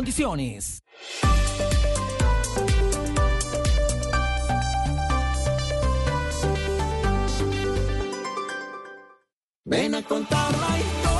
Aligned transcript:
condiciones. 0.00 0.82
Ven 9.66 9.94
a 9.94 10.02
contar 10.02 10.52
la 10.52 10.78
historia 10.78 11.19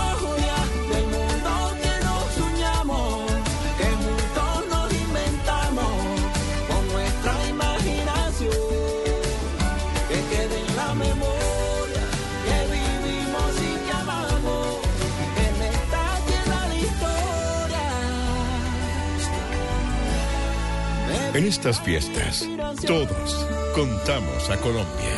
En 21.33 21.47
estas 21.47 21.81
fiestas, 21.81 22.45
todos 22.85 23.47
contamos 23.73 24.51
a 24.51 24.57
Colombia. 24.57 25.15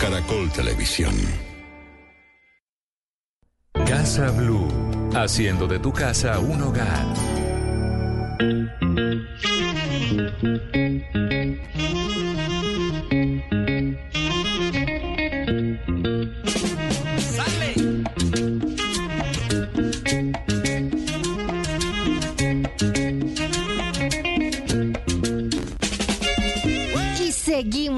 Caracol 0.00 0.50
Televisión. 0.50 1.14
Casa 3.86 4.30
Blue, 4.30 4.66
haciendo 5.14 5.66
de 5.66 5.78
tu 5.78 5.92
casa 5.92 6.38
un 6.38 6.62
hogar. 6.62 7.14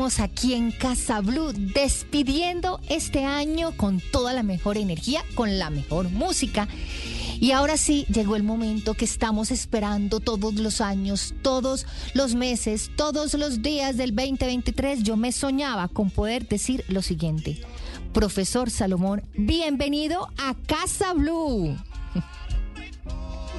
Aquí 0.07 0.55
en 0.55 0.71
Casa 0.71 1.21
Blue 1.21 1.53
despidiendo 1.53 2.81
este 2.89 3.25
año 3.25 3.73
con 3.77 4.01
toda 4.01 4.33
la 4.33 4.45
mejor 4.45 4.77
energía, 4.79 5.25
con 5.35 5.59
la 5.59 5.69
mejor 5.69 6.11
música. 6.11 6.69
Y 7.41 7.51
ahora 7.51 7.77
sí, 7.77 8.07
llegó 8.09 8.37
el 8.37 8.45
momento 8.45 8.95
que 8.95 9.05
estamos 9.05 9.51
esperando 9.51 10.21
todos 10.21 10.55
los 10.55 10.81
años, 10.81 11.35
todos 11.43 11.87
los 12.15 12.35
meses, 12.37 12.91
todos 12.97 13.35
los 13.35 13.63
días 13.63 13.97
del 13.97 14.15
2023. 14.15 15.03
Yo 15.03 15.17
me 15.17 15.33
soñaba 15.33 15.89
con 15.89 16.11
poder 16.11 16.47
decir 16.47 16.85
lo 16.89 17.03
siguiente. 17.03 17.61
Profesor 18.13 18.70
Salomón, 18.70 19.23
bienvenido 19.35 20.29
a 20.39 20.55
Casa 20.67 21.15
Blue. 21.15 21.77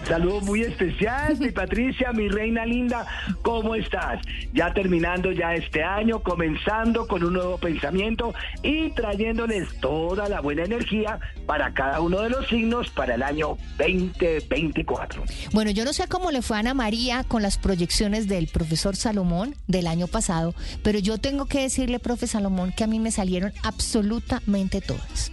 Saludo 0.07 0.39
muy 0.41 0.61
especial, 0.61 1.37
mi 1.37 1.51
Patricia, 1.57 2.13
mi 2.13 2.29
reina 2.29 2.65
linda, 2.65 3.05
¿cómo 3.41 3.75
estás? 3.75 4.21
Ya 4.53 4.73
terminando 4.73 5.33
ya 5.33 5.53
este 5.53 5.83
año, 5.83 6.19
comenzando 6.23 7.07
con 7.07 7.25
un 7.25 7.33
nuevo 7.33 7.57
pensamiento 7.57 8.33
y 8.63 8.89
trayéndoles 8.91 9.67
toda 9.81 10.29
la 10.29 10.39
buena 10.39 10.63
energía 10.63 11.19
para 11.45 11.73
cada 11.73 11.99
uno 11.99 12.21
de 12.21 12.29
los 12.29 12.47
signos 12.47 12.89
para 12.89 13.15
el 13.15 13.23
año 13.23 13.57
2024. 13.77 15.23
Bueno, 15.51 15.71
yo 15.71 15.83
no 15.83 15.91
sé 15.91 16.07
cómo 16.07 16.31
le 16.31 16.41
fue 16.41 16.55
a 16.55 16.59
Ana 16.61 16.73
María 16.73 17.25
con 17.25 17.41
las 17.41 17.57
proyecciones 17.57 18.29
del 18.29 18.47
profesor 18.47 18.95
Salomón 18.95 19.55
del 19.67 19.87
año 19.87 20.07
pasado, 20.07 20.55
pero 20.83 20.99
yo 20.99 21.17
tengo 21.17 21.47
que 21.47 21.61
decirle, 21.61 21.99
profe 21.99 22.27
Salomón, 22.27 22.71
que 22.71 22.85
a 22.85 22.87
mí 22.87 22.99
me 22.99 23.11
salieron 23.11 23.51
absolutamente 23.63 24.79
todas. 24.79 25.31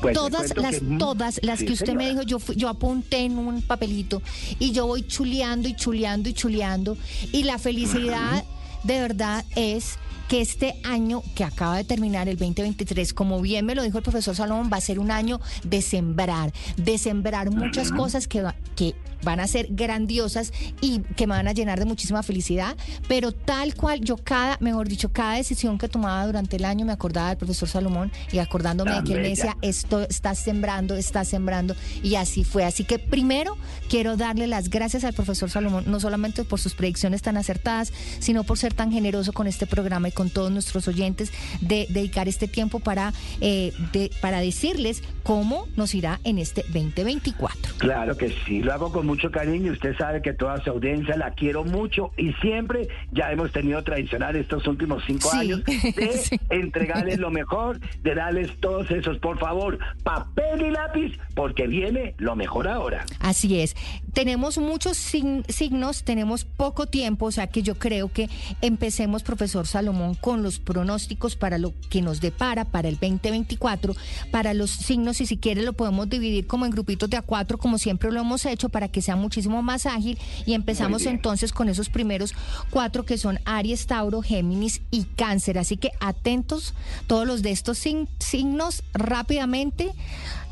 Pues, 0.00 0.14
todas 0.14 0.56
las 0.56 0.76
que- 0.80 0.96
todas 0.98 1.40
las 1.42 1.58
sí, 1.58 1.66
que 1.66 1.72
usted 1.72 1.94
me 1.94 2.08
dijo 2.08 2.22
yo 2.22 2.38
yo 2.56 2.68
apunté 2.68 3.18
en 3.20 3.38
un 3.38 3.62
papelito 3.62 4.22
y 4.58 4.72
yo 4.72 4.86
voy 4.86 5.02
chuleando 5.06 5.68
y 5.68 5.74
chuleando 5.74 6.28
y 6.28 6.32
chuleando 6.34 6.96
y 7.32 7.42
la 7.44 7.58
felicidad 7.58 8.44
de 8.84 9.00
verdad 9.00 9.44
es 9.56 9.98
que 10.28 10.40
este 10.40 10.74
año 10.84 11.22
que 11.34 11.44
acaba 11.44 11.76
de 11.76 11.84
terminar 11.84 12.28
el 12.28 12.36
2023 12.36 13.14
como 13.14 13.40
bien 13.40 13.64
me 13.66 13.74
lo 13.74 13.82
dijo 13.82 13.98
el 13.98 14.04
profesor 14.04 14.36
Salomón 14.36 14.70
va 14.72 14.76
a 14.76 14.80
ser 14.80 14.98
un 14.98 15.10
año 15.10 15.40
de 15.64 15.80
sembrar 15.82 16.52
de 16.76 16.98
sembrar 16.98 17.50
muchas 17.50 17.90
cosas 17.92 18.28
que 18.28 18.42
va- 18.42 18.54
que 18.76 18.94
van 19.24 19.40
a 19.40 19.48
ser 19.48 19.66
grandiosas 19.70 20.52
y 20.80 21.00
que 21.16 21.26
me 21.26 21.34
van 21.34 21.48
a 21.48 21.52
llenar 21.52 21.80
de 21.80 21.84
muchísima 21.86 22.22
felicidad, 22.22 22.76
pero 23.08 23.32
tal 23.32 23.74
cual 23.74 24.00
yo 24.00 24.16
cada, 24.16 24.56
mejor 24.60 24.86
dicho, 24.86 25.10
cada 25.12 25.34
decisión 25.34 25.76
que 25.76 25.88
tomaba 25.88 26.24
durante 26.24 26.54
el 26.54 26.64
año 26.64 26.84
me 26.86 26.92
acordaba 26.92 27.30
del 27.30 27.36
profesor 27.36 27.68
Salomón 27.68 28.12
y 28.30 28.38
acordándome 28.38 28.92
de 28.94 29.02
que 29.02 29.14
él 29.14 29.22
me 29.22 29.28
decía, 29.30 29.56
esto 29.60 30.02
está 30.08 30.36
sembrando, 30.36 30.94
está 30.94 31.24
sembrando, 31.24 31.74
y 32.04 32.14
así 32.14 32.44
fue. 32.44 32.64
Así 32.64 32.84
que 32.84 33.00
primero 33.00 33.56
quiero 33.90 34.16
darle 34.16 34.46
las 34.46 34.70
gracias 34.70 35.02
al 35.02 35.14
profesor 35.14 35.50
Salomón, 35.50 35.82
no 35.88 35.98
solamente 35.98 36.44
por 36.44 36.60
sus 36.60 36.74
predicciones 36.74 37.20
tan 37.20 37.36
acertadas, 37.36 37.92
sino 38.20 38.44
por 38.44 38.56
ser 38.56 38.72
tan 38.72 38.92
generoso 38.92 39.32
con 39.32 39.48
este 39.48 39.66
programa 39.66 40.08
y 40.08 40.12
con 40.18 40.30
todos 40.30 40.50
nuestros 40.50 40.88
oyentes, 40.88 41.32
de 41.60 41.86
dedicar 41.90 42.26
este 42.26 42.48
tiempo 42.48 42.80
para, 42.80 43.12
eh, 43.40 43.72
de- 43.92 44.10
para 44.20 44.40
decirles 44.40 45.04
cómo 45.22 45.68
nos 45.76 45.94
irá 45.94 46.18
en 46.24 46.38
este 46.38 46.62
2024. 46.62 47.74
Claro 47.78 48.16
que 48.16 48.34
sí, 48.44 48.60
lo 48.62 48.72
hago 48.72 48.90
con 48.90 49.06
mucho 49.06 49.30
cariño. 49.30 49.70
Usted 49.72 49.96
sabe 49.96 50.20
que 50.22 50.32
toda 50.32 50.60
su 50.64 50.70
audiencia 50.70 51.16
la 51.16 51.30
quiero 51.30 51.62
mucho 51.64 52.10
y 52.16 52.32
siempre 52.42 52.88
ya 53.12 53.30
hemos 53.30 53.52
tenido 53.52 53.84
tradicional 53.84 54.34
estos 54.34 54.66
últimos 54.66 55.04
cinco 55.06 55.30
Sí, 55.30 55.36
años 55.38 55.62
de 55.96 56.12
sí. 56.18 56.36
entregarles 56.50 57.18
lo 57.20 57.30
mejor, 57.30 57.78
de 58.02 58.14
darles 58.16 58.50
todos 58.60 58.90
esos, 58.90 59.18
por 59.18 59.38
favor, 59.38 59.78
papel 60.02 60.62
y 60.66 60.70
lápiz, 60.72 61.16
porque 61.36 61.68
viene 61.68 62.14
lo 62.18 62.34
mejor 62.34 62.66
ahora. 62.66 63.04
Así 63.20 63.60
es. 63.60 63.76
Tenemos 64.12 64.58
muchos 64.58 64.96
sign- 64.96 65.44
signos, 65.48 66.02
tenemos 66.02 66.44
poco 66.44 66.86
tiempo, 66.86 67.26
o 67.26 67.32
sea 67.32 67.46
que 67.46 67.62
yo 67.62 67.78
creo 67.78 68.10
que 68.12 68.28
empecemos, 68.62 69.22
profesor 69.22 69.66
Salomón, 69.66 70.14
con 70.14 70.42
los 70.42 70.58
pronósticos 70.58 71.36
para 71.36 71.58
lo 71.58 71.72
que 71.90 72.02
nos 72.02 72.20
depara 72.20 72.64
para 72.64 72.88
el 72.88 72.94
2024, 72.98 73.94
para 74.30 74.54
los 74.54 74.70
signos, 74.70 75.20
y 75.20 75.26
si 75.26 75.36
quiere 75.36 75.62
lo 75.62 75.72
podemos 75.74 76.08
dividir 76.08 76.46
como 76.46 76.64
en 76.64 76.70
grupitos 76.72 77.08
de 77.10 77.16
a 77.16 77.22
cuatro, 77.22 77.58
como 77.58 77.78
siempre 77.78 78.10
lo 78.10 78.20
hemos 78.20 78.44
hecho, 78.46 78.68
para 78.68 78.88
que 78.88 79.02
sea 79.02 79.16
muchísimo 79.16 79.62
más 79.62 79.86
ágil. 79.86 80.18
Y 80.46 80.54
empezamos 80.54 81.06
entonces 81.06 81.52
con 81.52 81.68
esos 81.68 81.88
primeros 81.88 82.34
cuatro 82.70 83.04
que 83.04 83.18
son 83.18 83.38
Aries, 83.44 83.86
Tauro, 83.86 84.22
Géminis 84.22 84.80
y 84.90 85.04
Cáncer. 85.04 85.58
Así 85.58 85.76
que 85.76 85.90
atentos 86.00 86.74
todos 87.06 87.26
los 87.26 87.42
de 87.42 87.50
estos 87.50 87.78
signos 87.78 88.82
rápidamente. 88.94 89.92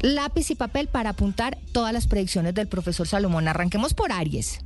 Lápiz 0.02 0.50
y 0.50 0.54
papel 0.54 0.88
para 0.88 1.10
apuntar 1.10 1.56
todas 1.72 1.92
las 1.92 2.06
predicciones 2.06 2.54
del 2.54 2.68
profesor 2.68 3.08
Salomón. 3.08 3.45
Arranquemos 3.48 3.94
por 3.94 4.12
Aries. 4.12 4.60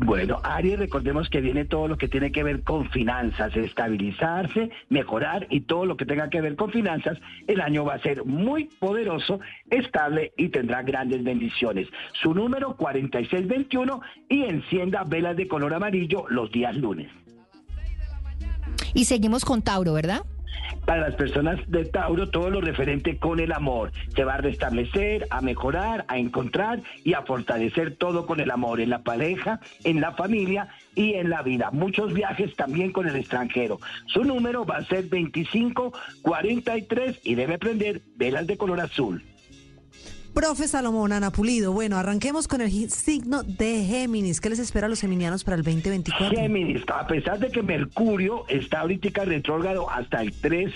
Bueno, 0.00 0.38
Aries, 0.44 0.78
recordemos 0.78 1.28
que 1.28 1.40
viene 1.40 1.64
todo 1.64 1.88
lo 1.88 1.98
que 1.98 2.06
tiene 2.06 2.30
que 2.30 2.44
ver 2.44 2.62
con 2.62 2.88
finanzas, 2.90 3.56
estabilizarse, 3.56 4.70
mejorar 4.88 5.48
y 5.50 5.62
todo 5.62 5.86
lo 5.86 5.96
que 5.96 6.06
tenga 6.06 6.30
que 6.30 6.40
ver 6.40 6.54
con 6.54 6.70
finanzas. 6.70 7.18
El 7.48 7.60
año 7.60 7.84
va 7.84 7.94
a 7.94 8.02
ser 8.02 8.24
muy 8.24 8.66
poderoso, 8.78 9.40
estable 9.70 10.32
y 10.36 10.50
tendrá 10.50 10.82
grandes 10.82 11.24
bendiciones. 11.24 11.88
Su 12.22 12.32
número 12.32 12.76
4621 12.76 14.00
y 14.28 14.44
encienda 14.44 15.02
velas 15.02 15.36
de 15.36 15.48
color 15.48 15.74
amarillo 15.74 16.26
los 16.28 16.52
días 16.52 16.76
lunes. 16.76 17.10
Y 18.94 19.04
seguimos 19.06 19.44
con 19.44 19.62
Tauro, 19.62 19.94
¿verdad? 19.94 20.22
Para 20.88 21.02
las 21.02 21.14
personas 21.16 21.60
de 21.66 21.84
Tauro, 21.84 22.30
todo 22.30 22.48
lo 22.48 22.62
referente 22.62 23.18
con 23.18 23.40
el 23.40 23.52
amor 23.52 23.92
se 24.16 24.24
va 24.24 24.36
a 24.36 24.38
restablecer, 24.38 25.26
a 25.28 25.42
mejorar, 25.42 26.06
a 26.08 26.16
encontrar 26.16 26.80
y 27.04 27.12
a 27.12 27.20
fortalecer 27.20 27.96
todo 27.96 28.24
con 28.24 28.40
el 28.40 28.50
amor 28.50 28.80
en 28.80 28.88
la 28.88 29.02
pareja, 29.02 29.60
en 29.84 30.00
la 30.00 30.12
familia 30.12 30.68
y 30.94 31.12
en 31.12 31.28
la 31.28 31.42
vida. 31.42 31.70
Muchos 31.72 32.14
viajes 32.14 32.56
también 32.56 32.90
con 32.90 33.06
el 33.06 33.16
extranjero. 33.16 33.78
Su 34.06 34.24
número 34.24 34.64
va 34.64 34.78
a 34.78 34.84
ser 34.86 35.10
2543 35.10 37.20
y 37.22 37.34
debe 37.34 37.58
prender 37.58 38.00
velas 38.16 38.46
de 38.46 38.56
color 38.56 38.80
azul. 38.80 39.22
Profe 40.34 40.68
Salomón, 40.68 41.12
Ana 41.12 41.30
Pulido. 41.30 41.72
Bueno, 41.72 41.96
arranquemos 41.96 42.46
con 42.46 42.60
el 42.60 42.70
signo 42.90 43.42
de 43.42 43.84
Géminis. 43.84 44.40
¿Qué 44.40 44.50
les 44.50 44.60
espera 44.60 44.86
a 44.86 44.88
los 44.88 45.00
geminianos 45.00 45.42
para 45.42 45.56
el 45.56 45.64
2024? 45.64 46.36
Géminis, 46.36 46.82
a 46.88 47.06
pesar 47.06 47.38
de 47.40 47.50
que 47.50 47.62
Mercurio 47.62 48.44
está 48.48 48.80
ahorita 48.80 49.24
retrógrado 49.24 49.90
hasta 49.90 50.22
el 50.22 50.32
3 50.32 50.72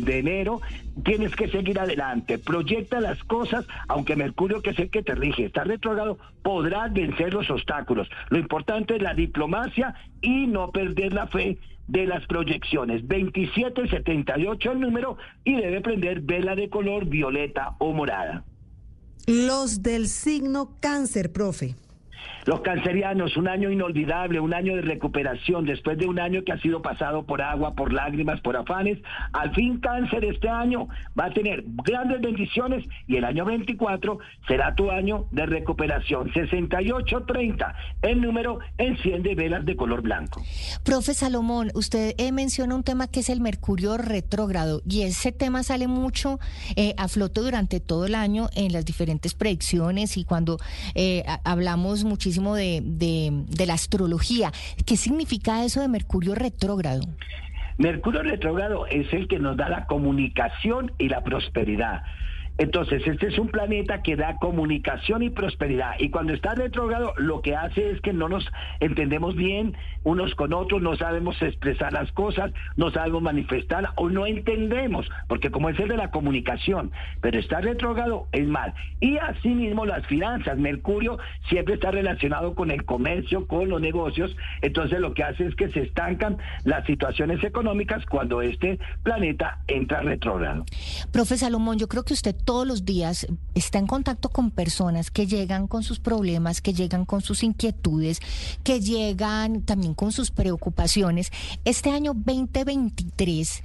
de 0.00 0.18
enero, 0.18 0.60
tienes 1.04 1.36
que 1.36 1.48
seguir 1.48 1.78
adelante. 1.78 2.38
Proyecta 2.38 3.00
las 3.00 3.22
cosas, 3.24 3.64
aunque 3.86 4.16
Mercurio, 4.16 4.60
que 4.60 4.70
es 4.70 4.78
el 4.78 4.90
que 4.90 5.02
te 5.02 5.14
rige, 5.14 5.44
está 5.44 5.64
retrógrado, 5.64 6.18
podrás 6.42 6.92
vencer 6.92 7.32
los 7.32 7.48
obstáculos. 7.50 8.08
Lo 8.30 8.38
importante 8.38 8.96
es 8.96 9.02
la 9.02 9.14
diplomacia 9.14 9.94
y 10.20 10.46
no 10.46 10.72
perder 10.72 11.12
la 11.12 11.26
fe 11.28 11.58
de 11.86 12.06
las 12.06 12.26
proyecciones. 12.26 13.06
2778 13.06 14.72
el 14.72 14.80
número 14.80 15.16
y 15.44 15.54
debe 15.54 15.80
prender 15.80 16.22
vela 16.22 16.56
de 16.56 16.68
color 16.68 17.04
violeta 17.06 17.76
o 17.78 17.92
morada. 17.92 18.44
Los 19.26 19.82
del 19.82 20.08
signo 20.08 20.76
cáncer, 20.78 21.32
profe. 21.32 21.74
Los 22.46 22.60
cancerianos, 22.60 23.36
un 23.36 23.48
año 23.48 23.70
inolvidable, 23.70 24.38
un 24.38 24.54
año 24.54 24.76
de 24.76 24.82
recuperación, 24.82 25.64
después 25.64 25.98
de 25.98 26.06
un 26.06 26.20
año 26.20 26.44
que 26.44 26.52
ha 26.52 26.60
sido 26.60 26.80
pasado 26.80 27.26
por 27.26 27.42
agua, 27.42 27.74
por 27.74 27.92
lágrimas, 27.92 28.40
por 28.40 28.56
afanes. 28.56 28.98
Al 29.32 29.52
fin 29.52 29.80
cáncer 29.80 30.24
este 30.24 30.48
año 30.48 30.86
va 31.18 31.24
a 31.24 31.30
tener 31.32 31.64
grandes 31.84 32.20
bendiciones 32.20 32.84
y 33.08 33.16
el 33.16 33.24
año 33.24 33.44
24 33.44 34.20
será 34.46 34.76
tu 34.76 34.92
año 34.92 35.26
de 35.32 35.44
recuperación. 35.44 36.32
6830, 36.32 37.74
el 38.02 38.20
número 38.20 38.60
enciende 38.78 39.34
velas 39.34 39.64
de 39.64 39.74
color 39.74 40.02
blanco. 40.02 40.40
Profe 40.84 41.14
Salomón, 41.14 41.72
usted 41.74 42.14
eh, 42.16 42.30
menciona 42.30 42.76
un 42.76 42.84
tema 42.84 43.08
que 43.08 43.20
es 43.20 43.28
el 43.28 43.40
mercurio 43.40 43.98
retrógrado 43.98 44.82
y 44.88 45.02
ese 45.02 45.32
tema 45.32 45.64
sale 45.64 45.88
mucho 45.88 46.38
eh, 46.76 46.94
a 46.96 47.08
flote 47.08 47.40
durante 47.40 47.80
todo 47.80 48.06
el 48.06 48.14
año 48.14 48.48
en 48.54 48.72
las 48.72 48.84
diferentes 48.84 49.34
predicciones 49.34 50.16
y 50.16 50.24
cuando 50.24 50.58
eh, 50.94 51.24
hablamos 51.42 52.04
muchísimo 52.04 52.35
de, 52.54 52.80
de- 52.84 53.44
de 53.48 53.66
la 53.66 53.74
astrología. 53.74 54.52
¿Qué 54.86 54.96
significa 54.96 55.64
eso 55.64 55.80
de 55.80 55.88
mercurio 55.88 56.34
retrógrado? 56.34 57.02
Mercurio 57.78 58.22
retrógrado 58.22 58.86
es 58.86 59.12
el 59.12 59.28
que 59.28 59.38
nos 59.38 59.56
da 59.56 59.68
la 59.68 59.86
comunicación 59.86 60.92
y 60.98 61.08
la 61.08 61.22
prosperidad. 61.22 62.02
Entonces, 62.58 63.06
este 63.06 63.28
es 63.28 63.38
un 63.38 63.48
planeta 63.48 64.02
que 64.02 64.16
da 64.16 64.36
comunicación 64.38 65.22
y 65.22 65.30
prosperidad. 65.30 65.92
Y 65.98 66.10
cuando 66.10 66.32
está 66.32 66.54
retrógrado, 66.54 67.12
lo 67.16 67.42
que 67.42 67.54
hace 67.54 67.90
es 67.90 68.00
que 68.00 68.12
no 68.12 68.28
nos 68.28 68.46
entendemos 68.80 69.36
bien 69.36 69.76
unos 70.04 70.34
con 70.34 70.52
otros, 70.52 70.80
no 70.80 70.96
sabemos 70.96 71.40
expresar 71.42 71.92
las 71.92 72.10
cosas, 72.12 72.52
no 72.76 72.90
sabemos 72.90 73.22
manifestar 73.22 73.90
o 73.96 74.08
no 74.08 74.26
entendemos, 74.26 75.06
porque 75.28 75.50
como 75.50 75.68
es 75.68 75.78
el 75.78 75.88
de 75.88 75.96
la 75.96 76.10
comunicación, 76.10 76.92
pero 77.20 77.38
está 77.38 77.60
retrógrado 77.60 78.28
es 78.32 78.46
mal. 78.46 78.74
Y 79.00 79.18
asimismo 79.18 79.84
las 79.84 80.06
finanzas. 80.06 80.58
Mercurio 80.58 81.18
siempre 81.48 81.74
está 81.74 81.90
relacionado 81.90 82.54
con 82.54 82.70
el 82.70 82.84
comercio, 82.84 83.46
con 83.46 83.68
los 83.68 83.80
negocios. 83.80 84.34
Entonces, 84.62 85.00
lo 85.00 85.12
que 85.14 85.22
hace 85.22 85.46
es 85.46 85.54
que 85.54 85.68
se 85.70 85.80
estancan 85.82 86.38
las 86.64 86.86
situaciones 86.86 87.42
económicas 87.44 88.04
cuando 88.06 88.42
este 88.42 88.78
planeta 89.02 89.60
entra 89.66 90.00
retrógrado. 90.00 90.64
Profe 91.12 91.36
Salomón, 91.36 91.78
yo 91.78 91.88
creo 91.88 92.04
que 92.04 92.14
usted 92.14 92.34
todos 92.46 92.66
los 92.66 92.84
días 92.86 93.26
está 93.54 93.78
en 93.78 93.88
contacto 93.88 94.30
con 94.30 94.52
personas 94.52 95.10
que 95.10 95.26
llegan 95.26 95.66
con 95.66 95.82
sus 95.82 95.98
problemas, 95.98 96.62
que 96.62 96.72
llegan 96.72 97.04
con 97.04 97.20
sus 97.20 97.42
inquietudes, 97.42 98.20
que 98.62 98.80
llegan 98.80 99.62
también 99.62 99.94
con 99.94 100.12
sus 100.12 100.30
preocupaciones. 100.30 101.32
Este 101.64 101.90
año 101.90 102.14
2023, 102.14 103.62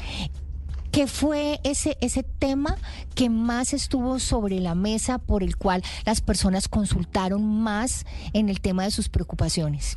¿qué 0.92 1.08
fue 1.08 1.62
ese, 1.64 1.96
ese 2.02 2.24
tema 2.24 2.76
que 3.14 3.30
más 3.30 3.74
estuvo 3.74 4.18
sobre 4.20 4.60
la 4.60 4.74
mesa 4.74 5.20
por 5.20 5.44
el 5.44 5.58
cual 5.58 5.84
las 6.04 6.22
personas 6.22 6.68
consultaron 6.68 7.46
más 7.46 8.06
en 8.34 8.50
el 8.50 8.62
tema 8.62 8.84
de 8.84 8.92
sus 8.92 9.10
preocupaciones? 9.10 9.96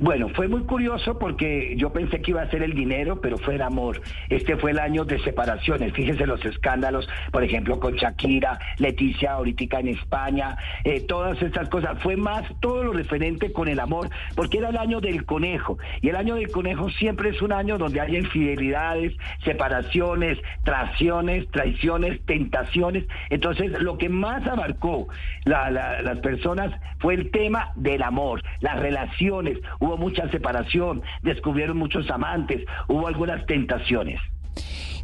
Bueno, 0.00 0.28
fue 0.30 0.48
muy 0.48 0.62
curioso 0.62 1.18
porque 1.18 1.74
yo 1.76 1.92
pensé 1.92 2.20
que 2.20 2.30
iba 2.32 2.42
a 2.42 2.50
ser 2.50 2.62
el 2.62 2.74
dinero, 2.74 3.20
pero 3.20 3.38
fue 3.38 3.54
el 3.56 3.62
amor. 3.62 4.00
Este 4.28 4.56
fue 4.56 4.70
el 4.72 4.78
año 4.78 5.04
de 5.04 5.18
separaciones. 5.20 5.92
Fíjense 5.92 6.26
los 6.26 6.44
escándalos, 6.44 7.08
por 7.30 7.44
ejemplo, 7.44 7.78
con 7.80 7.94
Shakira, 7.94 8.58
Leticia 8.78 9.32
ahorita 9.32 9.80
en 9.80 9.88
España, 9.88 10.56
eh, 10.84 11.00
todas 11.00 11.40
estas 11.42 11.68
cosas. 11.68 11.98
Fue 12.02 12.16
más 12.16 12.44
todo 12.60 12.84
lo 12.84 12.92
referente 12.92 13.52
con 13.52 13.68
el 13.68 13.78
amor, 13.80 14.08
porque 14.34 14.58
era 14.58 14.70
el 14.70 14.76
año 14.76 15.00
del 15.00 15.24
conejo. 15.24 15.78
Y 16.00 16.08
el 16.08 16.16
año 16.16 16.34
del 16.36 16.50
conejo 16.50 16.88
siempre 16.90 17.30
es 17.30 17.42
un 17.42 17.52
año 17.52 17.76
donde 17.78 18.00
hay 18.00 18.16
infidelidades, 18.16 19.12
separaciones, 19.44 20.38
traiciones, 20.64 21.46
traiciones, 21.50 22.20
tentaciones. 22.26 23.04
Entonces, 23.28 23.70
lo 23.82 23.98
que 23.98 24.08
más 24.08 24.46
abarcó 24.46 25.08
la- 25.44 25.70
la- 25.70 26.00
las 26.02 26.18
personas 26.20 26.72
fue 26.98 27.14
el 27.14 27.30
tema 27.30 27.72
del 27.76 28.02
amor, 28.02 28.42
las 28.60 28.80
relaciones. 28.80 29.49
Hubo 29.80 29.96
mucha 29.96 30.30
separación, 30.30 31.02
descubrieron 31.22 31.76
muchos 31.76 32.08
amantes, 32.10 32.64
hubo 32.88 33.06
algunas 33.06 33.44
tentaciones. 33.46 34.20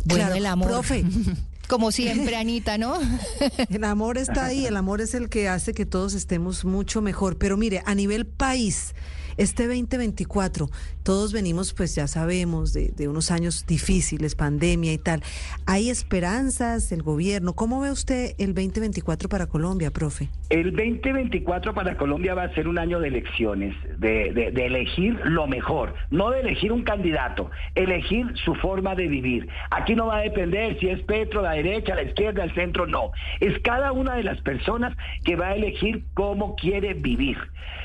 Bueno, 0.05 0.25
Claro, 0.25 0.35
el 0.37 0.47
amor. 0.47 0.69
profe. 0.69 1.05
Como 1.69 1.91
siempre, 1.91 2.37
Anita, 2.37 2.79
¿no? 2.79 2.95
El 3.71 3.83
amor 3.83 4.19
está 4.19 4.45
ahí, 4.47 4.67
el 4.67 4.77
amor 4.77 5.01
es 5.01 5.15
el 5.17 5.29
que 5.29 5.49
hace 5.49 5.75
que 5.75 5.85
todos 5.85 6.15
estemos 6.15 6.65
mucho 6.65 7.03
mejor. 7.03 7.39
Pero 7.39 7.57
mire, 7.57 7.83
a 7.87 7.97
nivel 7.97 8.25
país, 8.25 8.95
este 9.37 9.67
2024, 9.67 10.69
todos 11.03 11.33
venimos, 11.33 11.73
pues 11.75 11.95
ya 11.95 12.07
sabemos, 12.07 12.73
de, 12.73 13.09
unos 13.09 13.31
años 13.31 13.67
difíciles, 13.67 14.35
pandemia 14.35 14.93
y 14.93 14.99
tal. 14.99 15.23
¿Hay 15.67 15.91
esperanzas 15.91 16.89
del 16.91 17.03
gobierno? 17.03 17.53
¿Cómo 17.55 17.81
ve 17.81 17.91
usted 17.91 18.33
el 18.39 18.55
2024 18.55 19.29
para 19.29 19.47
Colombia, 19.47 19.91
profe? 19.91 20.29
El 20.51 20.73
2024 20.75 21.75
para 21.75 21.97
Colombia 21.97 22.35
va 22.35 22.45
a 22.45 22.55
ser 22.55 22.69
un 22.69 22.79
año 22.79 23.01
de 23.01 23.09
elecciones, 23.09 23.75
de, 23.99 24.33
de- 24.33 24.51
de 24.53 24.67
elegir 24.67 25.19
lo 25.25 25.47
mejor, 25.47 25.95
no 26.11 26.31
de 26.31 26.41
elegir 26.41 26.73
un 26.73 26.83
candidato, 26.83 27.51
elegir 27.75 28.27
su 28.45 28.55
forma 28.57 28.95
de 28.95 29.07
vivir. 29.09 29.49
Aquí 29.71 29.95
no 29.95 30.07
va 30.07 30.19
a 30.19 30.23
depender 30.23 30.79
si 30.81 30.89
es 30.89 31.01
Petro, 31.03 31.43
la 31.43 31.53
derecha, 31.53 31.95
la 31.95 32.03
izquierda, 32.03 32.43
el 32.45 32.55
centro, 32.55 32.87
no. 32.87 33.11
Es 33.41 33.59
cada 33.63 33.93
una 33.93 34.15
de 34.17 34.23
las 34.25 34.41
personas 34.41 34.97
que 35.25 35.37
va 35.37 35.49
a 35.49 35.55
elegir 35.55 36.05
cómo 36.15 36.57
quiere 36.57 36.95
vivir. 36.95 37.37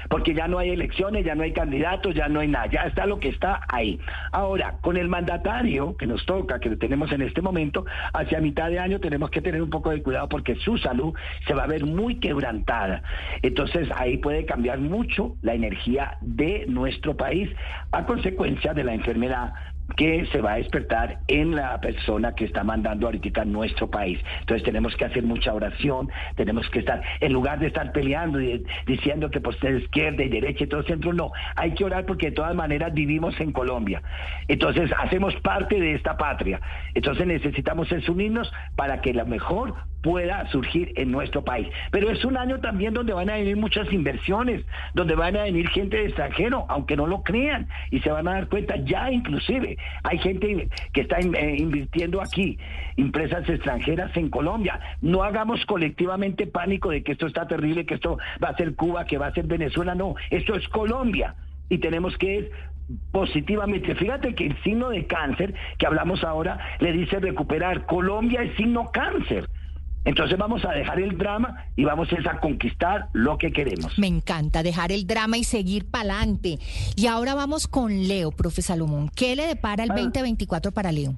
Porque 0.10 0.34
ya 0.34 0.48
no 0.48 0.58
hay 0.60 0.70
elecciones, 0.72 1.26
ya 1.26 1.36
no 1.36 1.41
hay 1.44 1.54
candidatos, 1.54 2.16
ya 2.16 2.28
no 2.28 2.40
hay 2.40 2.48
nada, 2.48 2.68
ya 2.68 2.82
está 2.82 3.06
lo 3.06 3.20
que 3.20 3.30
está 3.30 3.62
ahí. 3.68 4.00
Ahora, 4.32 4.78
con 4.82 4.98
el 4.98 5.08
mandatario 5.08 5.96
que 5.98 6.08
nos 6.08 6.26
toca, 6.26 6.60
que 6.60 6.76
tenemos 6.76 7.12
en 7.12 7.22
este 7.22 7.42
momento, 7.42 7.86
hacia 8.14 8.40
mitad 8.40 8.70
de 8.70 8.80
año 8.80 9.00
tenemos 9.00 9.30
que 9.30 9.42
tener 9.42 9.62
un 9.62 9.70
poco 9.70 9.92
de 9.92 10.02
cuidado 10.02 10.30
porque 10.30 10.56
su 10.56 10.78
salud 10.78 11.14
se 11.48 11.54
va 11.54 11.64
a 11.64 11.68
ver 11.68 11.86
muy 11.86 12.16
quebrantada. 12.16 13.04
Entonces 13.42 13.90
ahí 13.96 14.18
puede 14.18 14.46
cambiar 14.46 14.80
mucho 14.80 15.36
la 15.42 15.54
energía 15.54 16.18
de 16.22 16.66
nuestro 16.68 17.16
país 17.16 17.50
a 17.92 18.06
consecuencia 18.06 18.74
de 18.74 18.84
la 18.84 18.94
enfermedad 18.94 19.54
que 19.96 20.26
se 20.28 20.42
va 20.42 20.54
a 20.54 20.58
despertar 20.58 21.20
en 21.28 21.56
la 21.56 21.80
persona 21.80 22.34
que 22.34 22.46
está 22.46 22.64
mandando 22.64 23.08
ahorita 23.08 23.46
nuestro 23.46 23.90
país. 23.90 24.20
Entonces 24.42 24.64
tenemos 24.64 24.96
que 24.96 25.06
hacer 25.06 25.24
mucha 25.24 25.54
oración, 25.54 26.10
tenemos 26.36 26.70
que 26.70 26.80
estar, 26.80 27.02
en 27.20 27.34
lugar 27.34 27.60
de 27.60 27.68
estar 27.68 27.92
peleando 27.92 28.42
y 28.42 28.64
diciendo 28.86 29.30
que 29.30 29.40
por 29.40 29.58
ser 29.60 29.76
izquierda 29.76 30.24
y 30.24 30.30
derecha 30.30 30.64
y 30.64 30.68
todo 30.68 30.84
centro, 30.84 31.14
no, 31.14 31.32
hay 31.56 31.74
que 31.74 31.84
orar 31.84 32.06
porque 32.06 32.28
de 32.28 32.36
todas 32.36 32.56
maneras 32.56 32.94
vivimos 32.94 33.40
en 33.40 33.52
Colombia. 33.52 34.02
Entonces 34.48 34.92
hacemos 34.98 35.36
parte 35.38 35.80
de 35.80 35.94
esta 35.94 36.18
patria. 36.18 36.60
Entonces 36.94 37.28
necesitamos 37.28 37.92
es 37.92 38.08
unirnos 38.10 38.52
para 38.76 39.02
que 39.02 39.14
lo 39.14 39.26
mejor 39.26 39.76
pueda 40.02 40.48
surgir 40.50 40.94
en 40.96 41.12
nuestro 41.12 41.44
país. 41.44 41.68
Pero 41.92 42.10
es 42.10 42.24
un 42.26 42.38
año 42.38 42.60
también 42.60 42.94
donde 42.94 43.14
van 43.14 43.30
a 43.30 43.36
venir 43.36 43.58
muchas 43.58 43.92
inversiones, 43.92 44.66
donde 44.94 45.16
van 45.16 45.36
a 45.38 45.44
venir 45.44 45.70
gente 45.70 45.98
de 45.98 46.06
extranjero, 46.06 46.66
aunque 46.70 46.96
no 46.96 47.08
lo 47.08 47.24
crean, 47.24 47.68
y 47.92 48.00
se 48.00 48.12
van 48.12 48.28
a 48.28 48.34
dar 48.34 48.48
cuenta 48.48 48.76
ya 48.78 49.12
inclusive. 49.12 49.78
Hay 50.04 50.18
gente 50.20 50.70
que 50.94 51.02
está 51.02 51.20
eh, 51.20 51.56
invirtiendo 51.58 52.22
aquí, 52.22 52.58
empresas 52.98 53.48
extranjeras 53.48 54.16
en 54.18 54.30
Colombia. 54.30 54.80
No 55.02 55.24
hagamos 55.24 55.66
colectivamente 55.66 56.48
pánico 56.48 56.90
de 56.90 57.04
que 57.04 57.14
esto 57.14 57.28
está 57.28 57.48
terrible, 57.48 57.86
que 57.86 57.96
esto 57.96 58.18
va 58.44 58.50
a 58.50 58.58
ser 58.58 58.76
Cuba, 58.76 59.06
que 59.06 59.18
va 59.18 59.28
a 59.28 59.34
ser 59.34 59.46
Venezuela, 59.46 59.96
no, 59.96 60.16
esto 60.30 60.56
es 60.56 60.68
Colombia. 60.70 61.36
Y 61.70 61.78
tenemos 61.78 62.18
que 62.18 62.52
positivamente. 63.12 63.96
Fíjate 63.96 64.36
que 64.36 64.48
el 64.48 64.64
signo 64.64 64.90
de 64.90 65.06
cáncer 65.06 65.54
que 65.78 65.86
hablamos 65.86 66.24
ahora 66.24 66.60
le 66.80 66.92
dice 66.92 67.20
recuperar. 67.20 67.86
Colombia 67.86 68.42
es 68.42 68.56
signo 68.56 68.92
cáncer. 68.92 69.48
Entonces 70.04 70.38
vamos 70.38 70.66
a 70.66 70.72
dejar 70.72 71.00
el 71.00 71.18
drama 71.18 71.66
y 71.76 71.84
vamos 71.86 72.08
a 72.12 72.40
conquistar 72.40 73.08
lo 73.14 73.38
que 73.38 73.52
queremos. 73.52 73.98
Me 74.00 74.08
encanta 74.08 74.64
dejar 74.64 74.92
el 74.92 75.06
drama 75.06 75.38
y 75.38 75.44
seguir 75.44 75.86
para 75.86 76.16
adelante. 76.18 76.58
Y 76.96 77.06
ahora 77.08 77.36
vamos 77.36 77.68
con 77.68 78.08
Leo, 78.08 78.32
profe 78.32 78.62
Salomón. 78.62 79.10
¿Qué 79.16 79.36
le 79.36 79.46
depara 79.46 79.84
el 79.84 79.92
Ah. 79.92 79.96
2024 79.96 80.72
para 80.72 80.92
Leo? 80.92 81.14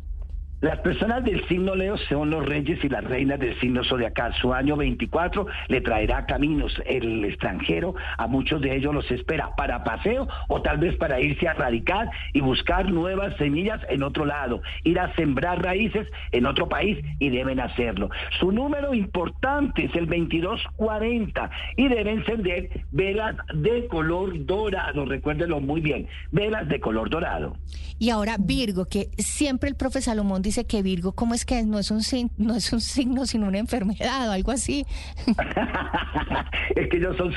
Las 0.64 0.80
personas 0.80 1.26
del 1.26 1.46
signo 1.50 1.76
Leo 1.76 1.98
son 2.08 2.30
los 2.30 2.46
reyes 2.46 2.82
y 2.86 2.88
las 2.88 3.04
reinas 3.04 3.38
del 3.38 3.60
signo 3.60 3.84
zodiacal. 3.84 4.34
Su 4.36 4.54
año 4.54 4.78
24 4.78 5.46
le 5.68 5.82
traerá 5.82 6.26
caminos. 6.26 6.74
El 6.86 7.26
extranjero 7.26 7.96
a 8.18 8.28
muchos 8.28 8.62
de 8.62 8.74
ellos 8.74 8.94
los 8.94 9.12
espera 9.12 9.54
para 9.58 9.84
paseo 9.84 10.26
o 10.48 10.62
tal 10.62 10.78
vez 10.78 10.96
para 10.96 11.20
irse 11.20 11.50
a 11.50 11.54
radicar 11.54 12.10
y 12.32 12.40
buscar 12.40 12.90
nuevas 12.90 13.36
semillas 13.36 13.82
en 13.90 14.04
otro 14.04 14.24
lado, 14.24 14.62
ir 14.86 15.02
a 15.02 15.14
sembrar 15.16 15.62
raíces 15.62 16.08
en 16.32 16.46
otro 16.46 16.70
país 16.70 16.98
y 17.20 17.30
deben 17.30 17.60
hacerlo. 17.60 18.10
Su 18.40 18.54
número 18.54 18.94
importante 18.94 19.84
es 19.84 19.96
el 19.96 20.06
2240 20.06 21.50
y 21.76 21.90
deben 21.90 22.20
encender 22.20 22.86
velas 22.90 23.36
de 23.54 23.86
color 23.88 24.46
dorado. 24.46 25.04
Recuérdenlo 25.04 25.60
muy 25.60 25.82
bien, 25.82 26.08
velas 26.32 26.70
de 26.70 26.80
color 26.80 27.10
dorado. 27.10 27.58
Y 28.00 28.12
ahora 28.12 28.38
Virgo, 28.40 28.86
que 28.86 29.10
siempre 29.18 29.70
el 29.70 29.76
profe 29.76 30.02
Salomón 30.02 30.42
dice 30.42 30.53
dice 30.54 30.68
que 30.68 30.84
Virgo, 30.84 31.14
¿cómo 31.14 31.34
es 31.34 31.46
que 31.46 31.64
no 31.64 31.80
es 31.80 31.90
un 31.90 32.04
signo, 32.04 32.30
no 32.38 32.56
es 32.56 32.72
un 32.72 32.80
signo 32.80 33.26
sino 33.26 33.48
una 33.48 33.58
enfermedad 33.58 34.30
o 34.30 34.34
algo 34.34 34.52
así? 34.52 34.86
es 36.76 36.90
que 36.90 36.98
ellos 36.98 37.18
son 37.18 37.34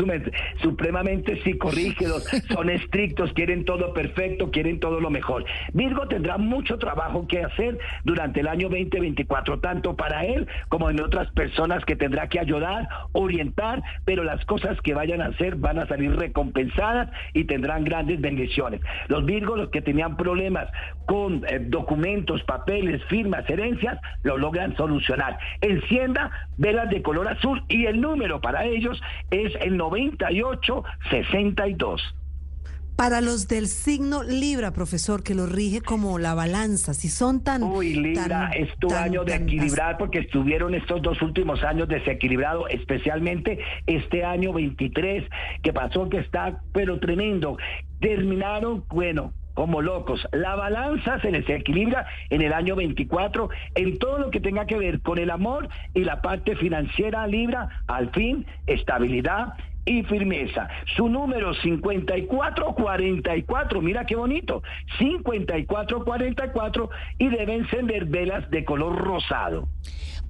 supremamente 0.61 1.42
psicorrígidos, 1.42 2.25
son 2.52 2.68
estrictos, 2.68 3.32
quieren 3.32 3.64
todo 3.64 3.94
perfecto, 3.94 4.50
quieren 4.50 4.80
todo 4.80 5.00
lo 5.00 5.08
mejor. 5.08 5.46
Virgo 5.73 6.06
tendrá 6.08 6.37
mucho 6.37 6.76
trabajo 6.78 7.26
que 7.26 7.42
hacer 7.42 7.78
durante 8.04 8.40
el 8.40 8.49
año 8.49 8.68
2024, 8.68 9.61
tanto 9.61 9.96
para 9.96 10.26
él 10.26 10.46
como 10.68 10.90
en 10.90 11.00
otras 11.00 11.30
personas 11.32 11.87
que 11.87 11.96
tendrá 11.96 12.28
que 12.28 12.38
ayudar, 12.38 12.87
orientar, 13.12 13.82
pero 14.04 14.25
las 14.25 14.44
cosas 14.44 14.78
que 14.82 14.92
vayan 14.92 15.23
a 15.23 15.28
hacer 15.28 15.56
van 15.56 15.78
a 15.78 15.87
salir 15.87 16.14
recompensadas 16.14 17.08
y 17.32 17.44
tendrán 17.44 17.85
grandes 17.85 18.20
bendiciones. 18.20 18.82
Los 19.08 19.25
Virgos, 19.25 19.56
los 19.56 19.70
que 19.70 19.80
tenían 19.80 20.18
problemas 20.18 20.68
con 21.06 21.44
eh, 21.49 21.61
documentos, 21.61 22.42
papeles, 22.42 23.00
firmas, 23.08 23.48
herencias, 23.48 23.98
lo 24.22 24.36
logran 24.38 24.76
solucionar. 24.76 25.38
Encienda 25.60 26.30
velas 26.56 26.88
de 26.90 27.02
color 27.02 27.28
azul 27.28 27.62
y 27.68 27.86
el 27.86 28.00
número 28.00 28.40
para 28.40 28.64
ellos 28.64 29.00
es 29.30 29.52
el 29.60 29.76
9862. 29.76 32.14
Para 32.96 33.20
los 33.20 33.46
del 33.46 33.66
signo 33.66 34.22
Libra, 34.22 34.70
profesor, 34.72 35.22
que 35.22 35.34
lo 35.34 35.44
rige 35.44 35.82
como 35.82 36.18
la 36.18 36.32
balanza, 36.32 36.94
si 36.94 37.08
son 37.10 37.44
tan... 37.44 37.62
Uy, 37.62 37.92
Libra, 37.94 38.48
tan- 38.48 38.52
es 38.54 38.70
tu 38.78 38.88
tan- 38.88 39.02
año 39.04 39.22
de 39.22 39.32
tan- 39.32 39.42
equilibrar 39.42 39.98
porque 39.98 40.20
estuvieron 40.20 40.75
estos 40.75 41.02
dos 41.02 41.20
últimos 41.20 41.62
años 41.62 41.88
desequilibrados, 41.88 42.64
especialmente 42.70 43.58
este 43.86 44.25
año 44.25 44.54
23 44.54 45.25
que 45.62 45.72
pasó 45.75 46.08
que 46.08 46.20
está 46.20 46.62
pero 46.72 46.98
tremendo. 46.98 47.58
Terminaron, 48.00 48.82
bueno, 48.88 49.34
como 49.56 49.82
locos. 49.82 50.28
La 50.32 50.54
balanza 50.54 51.18
se 51.20 51.32
les 51.32 51.48
equilibra 51.48 52.06
en 52.30 52.42
el 52.42 52.52
año 52.52 52.76
24 52.76 53.48
en 53.75 53.98
todo 53.98 54.18
lo 54.18 54.30
que 54.30 54.38
tenga 54.38 54.66
que 54.66 54.76
ver 54.76 55.00
con 55.00 55.18
el 55.18 55.30
amor 55.30 55.68
y 55.94 56.04
la 56.04 56.20
parte 56.20 56.54
financiera 56.54 57.26
Libra, 57.26 57.82
al 57.88 58.10
fin, 58.10 58.46
estabilidad 58.66 59.54
y 59.86 60.02
firmeza. 60.02 60.68
Su 60.96 61.08
número 61.08 61.54
5444, 61.54 63.80
mira 63.80 64.04
qué 64.04 64.14
bonito, 64.14 64.62
5444 64.98 66.90
y 67.18 67.28
debe 67.28 67.54
encender 67.54 68.04
velas 68.04 68.50
de 68.50 68.62
color 68.64 68.98
rosado. 68.98 69.68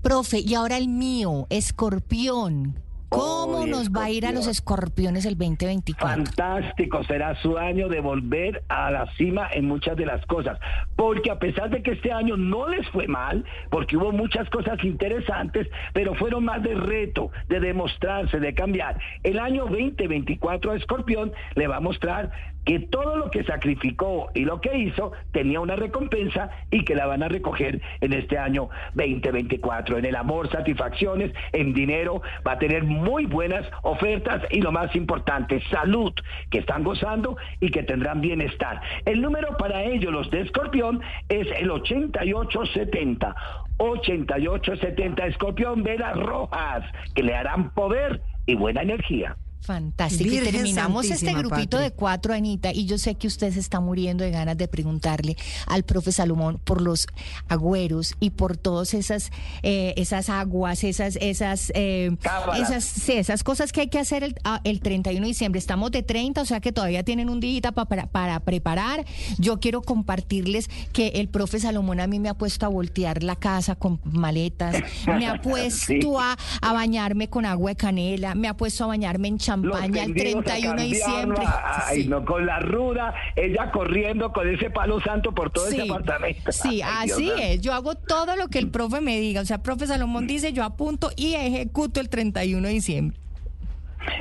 Profe, 0.02 0.38
y 0.38 0.54
ahora 0.54 0.78
el 0.78 0.88
mío, 0.88 1.47
escorpión. 1.50 2.86
¿Cómo 3.17 3.65
nos 3.65 3.91
va 3.91 4.05
a 4.05 4.11
ir 4.11 4.27
a 4.27 4.33
los 4.33 4.47
escorpiones 4.47 5.25
el 5.25 5.39
2024? 5.39 6.07
Fantástico, 6.07 7.03
será 7.05 7.35
su 7.41 7.57
año 7.57 7.89
de 7.89 8.01
volver 8.01 8.63
a 8.69 8.91
la 8.91 9.11
cima 9.15 9.49
en 9.55 9.67
muchas 9.67 9.97
de 9.97 10.05
las 10.05 10.25
cosas, 10.27 10.59
porque 10.97 11.31
a 11.31 11.39
pesar 11.39 11.71
de 11.71 11.83
que 11.83 11.93
este 11.93 12.13
año 12.13 12.37
no 12.37 12.69
les 12.69 12.87
fue 12.91 13.09
mal, 13.09 13.43
porque 13.71 13.97
hubo 13.97 14.13
muchas 14.13 14.51
cosas 14.51 14.85
interesantes, 14.85 15.67
pero 15.95 16.15
fueron 16.17 16.45
más 16.45 16.63
de 16.63 16.75
reto, 16.75 17.31
de 17.49 17.59
demostrarse, 17.59 18.39
de 18.39 18.53
cambiar. 18.53 19.01
El 19.23 19.39
año 19.39 19.65
2024 19.65 20.73
a 20.73 20.77
Escorpión 20.77 21.33
le 21.55 21.69
va 21.69 21.77
a 21.77 21.81
mostrar 21.81 22.31
que 22.67 22.81
todo 22.81 23.17
lo 23.17 23.31
que 23.31 23.45
sacrificó 23.45 24.29
y 24.35 24.45
lo 24.45 24.61
que 24.61 24.77
hizo 24.77 25.13
tenía 25.31 25.61
una 25.61 25.77
recompensa 25.77 26.51
y 26.71 26.85
que 26.85 26.97
la 26.97 27.07
van 27.07 27.23
a 27.23 27.29
recoger 27.29 27.81
en 28.01 28.13
este 28.13 28.37
año 28.37 28.69
2024. 28.95 29.99
En 29.99 30.05
el 30.05 30.17
amor, 30.17 30.51
satisfacciones, 30.51 31.33
en 31.53 31.73
dinero, 31.73 32.23
va 32.47 32.53
a 32.53 32.59
tener 32.59 32.83
muy 32.83 33.25
buenas 33.27 33.65
ofertas 33.83 34.43
y 34.51 34.61
lo 34.61 34.73
más 34.73 34.95
importante, 34.97 35.63
salud, 35.71 36.13
que 36.51 36.59
están 36.59 36.83
gozando 36.83 37.37
y 37.61 37.71
que 37.71 37.85
tendrán 37.85 38.21
bienestar. 38.21 38.81
El 39.05 39.23
número 39.23 39.57
para 39.57 39.85
ellos, 39.85 40.13
los 40.13 40.29
de 40.31 40.41
Escorpión, 40.41 41.01
es 41.29 41.47
el 41.59 41.71
8870. 41.71 43.35
8870 43.79 45.27
Escorpión, 45.27 45.85
velas 45.85 46.17
rojas, 46.17 46.85
que 47.15 47.23
le 47.23 47.37
harán 47.37 47.71
poder 47.71 48.21
y 48.45 48.57
buena 48.57 48.83
energía. 48.83 49.37
Fantástico. 49.61 50.33
y 50.33 50.39
terminamos 50.41 51.11
este 51.11 51.33
grupito 51.35 51.79
de 51.79 51.91
cuatro, 51.91 52.33
Anita, 52.35 52.73
y 52.73 52.87
yo 52.87 52.99
sé 52.99 53.17
que 53.17 53.27
usted 53.27 53.53
se 53.53 53.61
está 53.61 53.81
muriendo 53.81 54.23
de 54.23 54.31
ganas 54.31 54.57
de 54.57 54.69
preguntarle 54.69 55.37
al 55.67 55.83
profe 55.83 56.13
Salomón 56.13 56.61
por 56.63 56.81
los 56.81 57.07
agüeros 57.49 58.15
y 58.21 58.31
por 58.31 58.57
todas 58.57 58.95
esas 58.95 59.31
eh, 59.63 59.95
esas 59.97 60.29
aguas, 60.31 60.85
esas 60.85 61.17
esas 61.21 61.73
eh, 61.75 62.17
esas 62.61 62.85
sí, 62.85 63.13
esas 63.13 63.43
cosas 63.43 63.73
que 63.73 63.83
hay 63.83 63.89
que 63.89 63.99
hacer 63.99 64.23
el, 64.23 64.37
ah, 64.45 64.61
el 64.65 64.81
31 64.81 65.21
de 65.23 65.27
diciembre. 65.29 65.59
Estamos 65.59 65.91
de 65.91 66.03
30, 66.03 66.43
o 66.43 66.45
sea 66.45 66.61
que 66.61 66.71
todavía 66.73 67.03
tienen 67.03 67.29
un 67.29 67.41
día 67.41 67.73
para, 67.73 68.07
para 68.07 68.41
preparar. 68.41 69.05
Yo 69.39 69.59
quiero 69.59 69.83
compartirles 69.83 70.69
que 70.93 71.09
el 71.09 71.29
profe 71.29 71.59
Salomón 71.59 72.01
a 72.01 72.07
mí 72.07 72.21
me 72.21 72.29
ha 72.29 72.35
puesto 72.35 72.67
a 72.67 72.69
voltear 72.69 73.23
la 73.23 73.37
casa 73.37 73.75
con 73.75 74.01
maletas, 74.05 74.77
me 75.07 75.27
ha 75.27 75.41
puesto 75.43 75.77
Sí. 75.87 76.01
a, 76.19 76.37
a 76.63 76.73
bañarme 76.73 77.29
con 77.29 77.45
agua 77.45 77.71
de 77.71 77.77
canela, 77.77 78.35
me 78.35 78.49
ha 78.49 78.57
puesto 78.57 78.85
a 78.85 78.87
bañarme 78.89 79.29
en 79.29 79.39
Los 79.39 79.56
champaña 79.63 80.05
el 80.05 80.15
tendidos 80.15 80.41
a 80.41 80.45
31 80.45 80.77
de 80.83 80.85
diciembre. 80.89 81.43
Ay, 81.65 82.03
Sí. 82.03 82.09
no, 82.09 82.25
con 82.25 82.47
la 82.47 82.61
ruda, 82.61 83.15
ella 83.35 83.71
corriendo 83.71 84.33
con 84.33 84.49
ese 84.53 84.71
palo 84.71 85.01
santo 85.01 85.33
por 85.33 85.51
todo 85.51 85.67
ese 85.69 85.83
Sí, 85.83 85.89
apartamento. 85.91 86.53
sí, 86.53 86.81
Ay, 86.83 87.07
Dios 87.07 87.19
así 87.19 87.27
santo. 87.29 87.43
es. 87.43 87.61
Yo 87.61 87.73
hago 87.75 87.95
todo 87.95 88.37
lo 88.37 88.49
que 88.49 88.59
el 88.59 88.69
profe 88.71 89.01
me 89.01 89.19
diga. 89.21 89.41
O 89.41 89.45
sea, 89.45 89.59
profe 89.63 89.87
Salomón 89.87 90.27
dice, 90.27 90.53
yo 90.53 90.65
apunto 90.65 91.11
y 91.17 91.35
ejecuto 91.35 92.01
el 92.01 92.09
31 92.09 92.69
de 92.69 92.75
diciembre. 92.75 93.19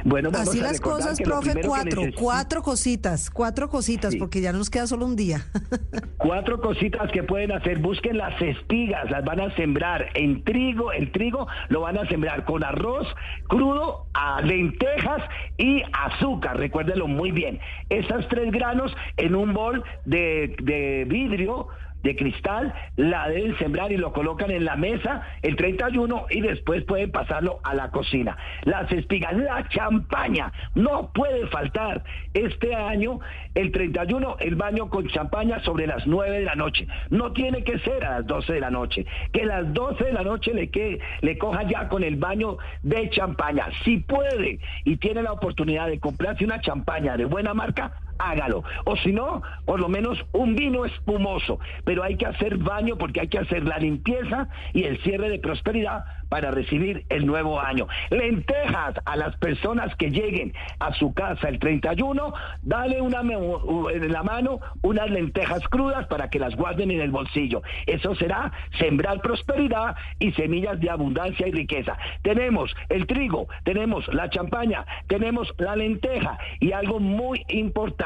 Bueno, 0.04 0.32
vamos 0.32 0.50
Así 0.50 0.60
a 0.60 0.64
las 0.64 0.82
cosas, 0.82 1.20
profe, 1.22 1.54
cuatro, 1.66 2.02
neces- 2.04 2.16
cuatro 2.16 2.62
cositas, 2.62 3.30
cuatro 3.30 3.70
cositas, 3.70 4.14
Sí. 4.14 4.20
porque 4.20 4.42
ya 4.42 4.52
nos 4.52 4.70
queda 4.70 4.88
solo 4.88 5.06
un 5.06 5.16
día. 5.16 5.46
Cuatro 6.18 6.60
cositas 6.60 7.12
que 7.12 7.22
pueden 7.24 7.52
hacer. 7.52 7.80
Busquen 7.80 8.18
las 8.18 8.42
espigas, 8.42 9.10
las 9.12 9.24
van 9.26 9.40
a 9.42 9.56
sembrar 9.56 10.08
en 10.16 10.44
trigo. 10.44 10.92
El 10.92 11.12
trigo 11.12 11.48
lo 11.70 11.82
van 11.82 11.98
a 12.00 12.08
sembrar 12.08 12.46
con 12.46 12.64
arroz 12.64 13.06
crudo, 13.48 14.08
a 14.14 14.42
lentejas 14.42 15.22
y 15.58 15.84
azúcar. 15.94 16.58
Recuérdenlo 16.58 17.08
muy 17.08 17.32
bien. 17.32 17.60
Esas 17.90 18.28
tres 18.30 18.52
granos 18.52 18.96
en 19.18 19.36
un 19.36 19.54
bol 19.54 19.84
de, 20.06 20.56
de 20.64 21.06
vidrio 21.08 21.68
de 22.06 22.16
cristal, 22.16 22.74
la 22.96 23.28
deben 23.28 23.58
sembrar 23.58 23.92
y 23.92 23.98
lo 23.98 24.14
colocan 24.14 24.52
en 24.52 24.64
la 24.64 24.76
mesa 24.76 25.24
el 25.42 25.56
31 25.56 26.28
y 26.30 26.42
después 26.42 26.84
pueden 26.86 27.12
pasarlo 27.12 27.60
a 27.64 27.74
la 27.74 27.90
cocina. 27.90 28.38
Las 28.64 28.92
espigas, 28.92 29.36
la 29.36 29.68
champaña, 29.70 30.54
no 30.76 31.12
puede 31.14 31.48
faltar. 31.48 32.04
Este 32.34 32.76
año, 32.76 33.20
el 33.56 33.72
31, 33.72 34.38
el 34.40 34.56
baño 34.56 34.90
con 34.90 35.08
champaña 35.08 35.60
sobre 35.64 35.88
las 35.88 36.06
9 36.06 36.40
de 36.40 36.46
la 36.46 36.56
noche. 36.56 36.88
No 37.10 37.34
tiene 37.34 37.64
que 37.64 37.80
ser 37.80 38.06
a 38.06 38.20
las 38.20 38.28
12 38.28 38.54
de 38.54 38.60
la 38.60 38.70
noche. 38.70 39.06
Que 39.34 39.46
las 39.46 39.74
12 39.74 40.04
de 40.04 40.14
la 40.14 40.24
noche 40.24 40.54
le, 40.54 40.70
que, 40.70 41.00
le 41.22 41.38
coja 41.40 41.64
ya 41.64 41.90
con 41.90 42.04
el 42.04 42.18
baño 42.18 42.58
de 42.84 43.10
champaña. 43.10 43.66
Si 43.84 43.98
puede 43.98 44.60
y 44.84 44.98
tiene 44.98 45.24
la 45.24 45.32
oportunidad 45.32 45.88
de 45.88 46.00
comprarse 46.00 46.46
una 46.46 46.62
champaña 46.62 47.18
de 47.18 47.26
buena 47.26 47.56
marca, 47.56 47.94
hágalo. 48.18 48.64
O 48.86 48.96
si 48.98 49.12
no, 49.12 49.42
por 49.66 49.80
lo 49.80 49.90
menos 49.90 50.24
un 50.32 50.56
vino 50.56 50.86
espumoso. 50.86 51.60
Pero 51.84 52.04
hay 52.04 52.18
que 52.18 52.26
hacer 52.26 52.58
baño 52.58 52.98
porque 52.98 53.22
hay 53.22 53.28
que 53.28 53.40
hacer 53.40 53.64
la 53.64 53.78
limpieza 53.78 54.50
y 54.74 54.84
el 54.84 55.02
cierre 55.04 55.30
de 55.30 55.40
prosperidad 55.40 56.06
para 56.30 56.52
recibir 56.52 57.06
el 57.10 57.26
nuevo 57.26 57.60
año. 57.60 57.88
Lentejas 58.10 58.96
a 59.06 59.16
las 59.16 59.36
personas 59.38 59.96
que 59.96 60.10
lleguen 60.12 60.54
a 60.80 60.94
su 60.94 61.14
casa 61.14 61.48
el 61.48 61.60
31, 61.60 62.34
dale 62.64 63.02
una 63.02 63.22
en 63.22 64.12
la 64.12 64.24
mano 64.24 64.60
unas 64.82 65.10
lentejas 65.10 65.66
crudas 65.70 66.08
para 66.08 66.30
que 66.30 66.40
las 66.40 66.56
guarden 66.56 66.92
en 66.92 67.02
el 67.02 67.12
bolsillo. 67.12 67.62
Eso 67.86 68.16
será 68.16 68.52
sembrar 68.78 69.22
prosperidad 69.22 69.96
y 70.20 70.32
semillas 70.34 70.80
de 70.80 70.90
abundancia 70.90 71.48
y 71.48 71.52
riqueza. 71.52 71.98
Tenemos 72.22 72.76
el 72.90 73.08
trigo, 73.08 73.48
tenemos 73.64 74.08
la 74.14 74.30
champaña, 74.30 74.86
tenemos 75.08 75.54
la 75.58 75.76
lenteja 75.76 76.38
y 76.60 76.72
algo 76.72 77.00
muy 77.00 77.44
importante, 77.50 78.05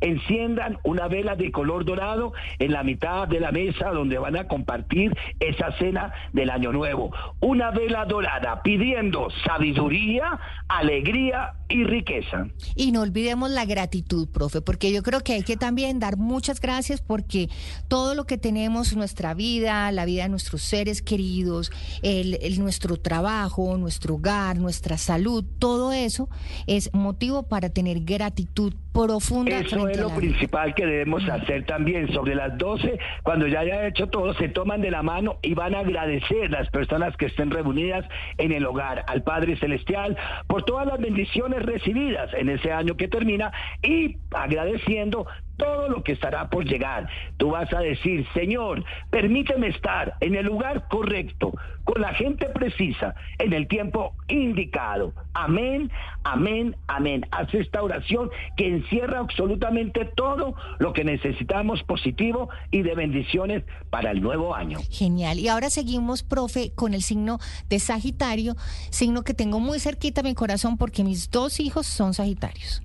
enciendan 0.00 0.78
una 0.84 1.08
vela 1.08 1.36
de 1.36 1.50
color 1.50 1.84
dorado 1.84 2.32
en 2.58 2.72
la 2.72 2.82
mitad 2.82 3.28
de 3.28 3.40
la 3.40 3.52
mesa 3.52 3.90
donde 3.90 4.18
van 4.18 4.36
a 4.36 4.48
compartir 4.48 5.16
esa 5.40 5.72
cena 5.78 6.12
del 6.32 6.50
año 6.50 6.72
nuevo. 6.72 7.14
Una 7.40 7.70
vela 7.70 8.04
dorada 8.04 8.62
pidiendo 8.62 9.28
sabiduría, 9.44 10.38
alegría 10.68 11.54
y 11.72 11.84
riqueza. 11.84 12.46
Y 12.76 12.92
no 12.92 13.00
olvidemos 13.00 13.50
la 13.50 13.64
gratitud, 13.64 14.28
profe, 14.28 14.60
porque 14.60 14.92
yo 14.92 15.02
creo 15.02 15.20
que 15.20 15.32
hay 15.34 15.42
que 15.42 15.56
también 15.56 15.98
dar 15.98 16.16
muchas 16.16 16.60
gracias 16.60 17.00
porque 17.02 17.48
todo 17.88 18.14
lo 18.14 18.24
que 18.24 18.38
tenemos, 18.38 18.94
nuestra 18.96 19.34
vida, 19.34 19.90
la 19.92 20.04
vida 20.04 20.24
de 20.24 20.28
nuestros 20.28 20.62
seres 20.62 21.02
queridos, 21.02 21.70
el, 22.02 22.38
el- 22.42 22.58
nuestro 22.60 22.96
trabajo, 22.96 23.76
nuestro 23.78 24.14
hogar, 24.16 24.58
nuestra 24.58 24.98
salud, 24.98 25.44
todo 25.58 25.92
eso 25.92 26.28
es 26.66 26.92
motivo 26.92 27.44
para 27.44 27.70
tener 27.70 28.00
gratitud 28.00 28.74
profunda. 28.92 29.58
Eso 29.60 29.88
es 29.88 29.96
lo 29.98 30.08
la 30.10 30.14
principal 30.16 30.74
que 30.74 30.84
debemos 30.84 31.26
hacer 31.28 31.64
también. 31.64 32.12
Sobre 32.12 32.34
las 32.34 32.58
12, 32.58 32.98
cuando 33.22 33.46
ya 33.46 33.60
haya 33.60 33.86
hecho 33.88 34.08
todo, 34.08 34.34
se 34.34 34.48
toman 34.50 34.82
de 34.82 34.90
la 34.90 35.02
mano 35.02 35.38
y 35.42 35.54
van 35.54 35.74
a 35.74 35.78
agradecer 35.80 36.50
las 36.50 36.68
personas 36.68 37.16
que 37.16 37.26
estén 37.26 37.50
reunidas 37.50 38.04
en 38.36 38.52
el 38.52 38.66
hogar, 38.66 39.04
al 39.08 39.22
Padre 39.22 39.56
Celestial, 39.56 40.16
por 40.46 40.64
todas 40.64 40.86
las 40.86 41.00
bendiciones 41.00 41.61
recibidas 41.62 42.32
en 42.34 42.48
ese 42.48 42.72
año 42.72 42.96
que 42.96 43.08
termina 43.08 43.52
y 43.82 44.18
agradeciendo 44.30 45.26
todo 45.62 45.88
lo 45.88 46.02
que 46.02 46.12
estará 46.12 46.50
por 46.50 46.64
llegar. 46.64 47.08
Tú 47.36 47.50
vas 47.50 47.72
a 47.72 47.78
decir, 47.78 48.26
Señor, 48.34 48.84
permíteme 49.10 49.68
estar 49.68 50.14
en 50.20 50.34
el 50.34 50.46
lugar 50.46 50.88
correcto, 50.88 51.52
con 51.84 52.02
la 52.02 52.12
gente 52.14 52.46
precisa, 52.46 53.14
en 53.38 53.52
el 53.52 53.68
tiempo 53.68 54.14
indicado. 54.26 55.12
Amén, 55.34 55.90
amén, 56.24 56.76
amén. 56.88 57.26
Haz 57.30 57.54
esta 57.54 57.82
oración 57.82 58.30
que 58.56 58.68
encierra 58.68 59.20
absolutamente 59.20 60.04
todo 60.04 60.54
lo 60.78 60.92
que 60.92 61.04
necesitamos 61.04 61.82
positivo 61.84 62.48
y 62.72 62.82
de 62.82 62.94
bendiciones 62.96 63.62
para 63.90 64.10
el 64.10 64.20
nuevo 64.20 64.54
año. 64.54 64.78
Genial. 64.90 65.38
Y 65.38 65.48
ahora 65.48 65.70
seguimos, 65.70 66.24
profe, 66.24 66.72
con 66.74 66.92
el 66.92 67.02
signo 67.02 67.38
de 67.68 67.78
Sagitario, 67.78 68.56
signo 68.90 69.22
que 69.22 69.34
tengo 69.34 69.60
muy 69.60 69.78
cerquita 69.78 70.24
mi 70.24 70.34
corazón 70.34 70.76
porque 70.76 71.04
mis 71.04 71.30
dos 71.30 71.60
hijos 71.60 71.86
son 71.86 72.14
Sagitarios. 72.14 72.82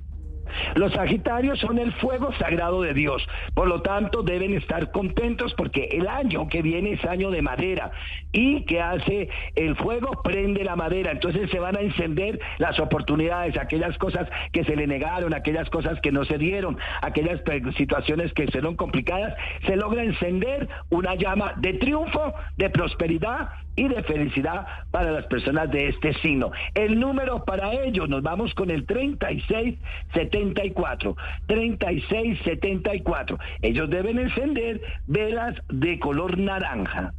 Los 0.76 0.94
Sagitarios 0.94 1.60
son 1.60 1.80
el 1.80 1.94
fuego 1.94 2.32
sagrado 2.34 2.82
de 2.82 2.94
Dios, 2.94 3.28
por 3.54 3.68
lo 3.68 3.82
tanto 3.82 4.24
deben 4.24 4.54
estar 4.54 4.92
contentos 4.92 5.54
porque 5.56 5.90
el 5.92 6.08
año 6.08 6.48
que 6.48 6.62
viene 6.62 6.94
es 6.94 7.06
año 7.06 7.32
de 7.32 7.42
madera 7.42 7.92
y 8.32 8.64
que 8.66 8.82
hace 8.82 9.30
el 9.56 9.76
fuego 9.76 10.22
prende 10.24 10.64
la 10.64 10.76
madera, 10.76 11.12
entonces 11.12 11.50
se 11.50 11.60
van 11.60 11.78
a 11.78 11.82
encender 11.82 12.40
las 12.58 12.80
oportunidades, 12.80 13.58
aquellas 13.58 13.98
cosas 13.98 14.28
que 14.52 14.64
se 14.64 14.76
le 14.76 14.88
negaron, 14.88 15.34
aquellas 15.34 15.70
cosas 15.70 16.00
que 16.02 16.12
no 16.12 16.26
se 16.26 16.38
dieron, 16.38 16.78
aquellas 17.02 17.42
situaciones 17.76 18.34
que 18.34 18.48
fueron 18.48 18.76
complicadas, 18.76 19.36
se 19.66 19.76
logra 19.76 20.04
encender 20.04 20.68
una 20.90 21.16
llama 21.16 21.54
de 21.58 21.74
triunfo, 21.74 22.34
de 22.58 22.70
prosperidad 22.70 23.50
y 23.78 23.88
de 23.88 24.04
felicidad 24.04 24.68
para 24.92 25.12
las 25.12 25.26
personas 25.28 25.72
de 25.72 25.88
este 25.88 26.14
signo. 26.16 26.52
El 26.74 27.00
número 27.00 27.46
para 27.46 27.72
ellos, 27.72 28.10
nos 28.10 28.22
vamos 28.22 28.54
con 28.56 28.70
el 28.70 28.86
3674. 28.86 31.16
3674. 31.46 33.40
Ellos 33.62 33.90
deben 33.90 34.20
encender 34.20 34.82
velas 35.06 35.56
de 35.70 35.98
color 36.00 36.38
naranja. 36.38 37.14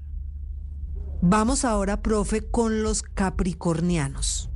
Vamos 1.22 1.64
ahora, 1.64 2.02
profe, 2.02 2.50
con 2.50 2.82
los 2.82 3.02
capricornianos. 3.02 4.50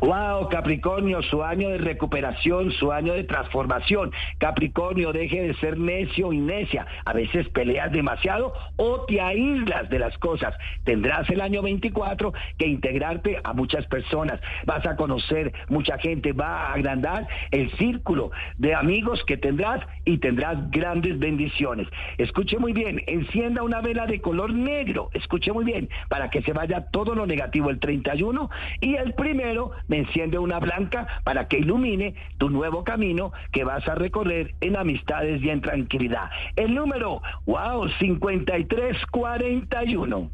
Wow, 0.00 0.48
Capricornio, 0.48 1.22
su 1.22 1.42
año 1.42 1.70
de 1.70 1.78
recuperación, 1.78 2.70
su 2.72 2.92
año 2.92 3.14
de 3.14 3.24
transformación. 3.24 4.12
Capricornio, 4.38 5.12
deje 5.12 5.42
de 5.42 5.54
ser 5.54 5.78
necio 5.78 6.32
y 6.32 6.38
necia. 6.38 6.86
A 7.04 7.12
veces 7.12 7.48
peleas 7.48 7.90
demasiado 7.92 8.52
o 8.76 9.04
te 9.06 9.20
aíslas 9.20 9.88
de 9.88 9.98
las 9.98 10.16
cosas. 10.18 10.54
Tendrás 10.84 11.28
el 11.30 11.40
año 11.40 11.62
24 11.62 12.32
que 12.58 12.66
integrarte 12.66 13.40
a 13.42 13.52
muchas 13.52 13.86
personas. 13.86 14.40
Vas 14.66 14.86
a 14.86 14.96
conocer 14.96 15.52
mucha 15.68 15.98
gente, 15.98 16.32
va 16.32 16.68
a 16.68 16.74
agrandar 16.74 17.26
el 17.50 17.70
círculo 17.72 18.30
de 18.56 18.74
amigos 18.74 19.22
que 19.26 19.36
tendrás 19.36 19.80
y 20.04 20.18
tendrás 20.18 20.70
grandes 20.70 21.18
bendiciones. 21.18 21.88
Escuche 22.18 22.58
muy 22.58 22.72
bien, 22.72 23.02
encienda 23.06 23.62
una 23.62 23.80
vela 23.80 24.06
de 24.06 24.20
color 24.20 24.52
negro. 24.52 25.10
Escuche 25.12 25.52
muy 25.52 25.64
bien, 25.64 25.88
para 26.08 26.30
que 26.30 26.42
se 26.42 26.52
vaya 26.52 26.86
todo 26.90 27.14
lo 27.14 27.26
negativo 27.26 27.70
el 27.70 27.80
31 27.80 28.50
y 28.80 28.94
el 28.94 29.14
primero 29.14 29.67
me 29.86 29.98
enciende 29.98 30.38
una 30.38 30.58
blanca 30.58 31.06
para 31.24 31.46
que 31.48 31.58
ilumine 31.58 32.14
tu 32.38 32.48
nuevo 32.50 32.84
camino 32.84 33.32
que 33.52 33.64
vas 33.64 33.86
a 33.88 33.94
recorrer 33.94 34.54
en 34.60 34.76
amistades 34.76 35.42
y 35.42 35.48
en 35.50 35.60
tranquilidad. 35.60 36.30
El 36.56 36.74
número, 36.74 37.20
wow, 37.46 37.88
5341. 37.98 40.30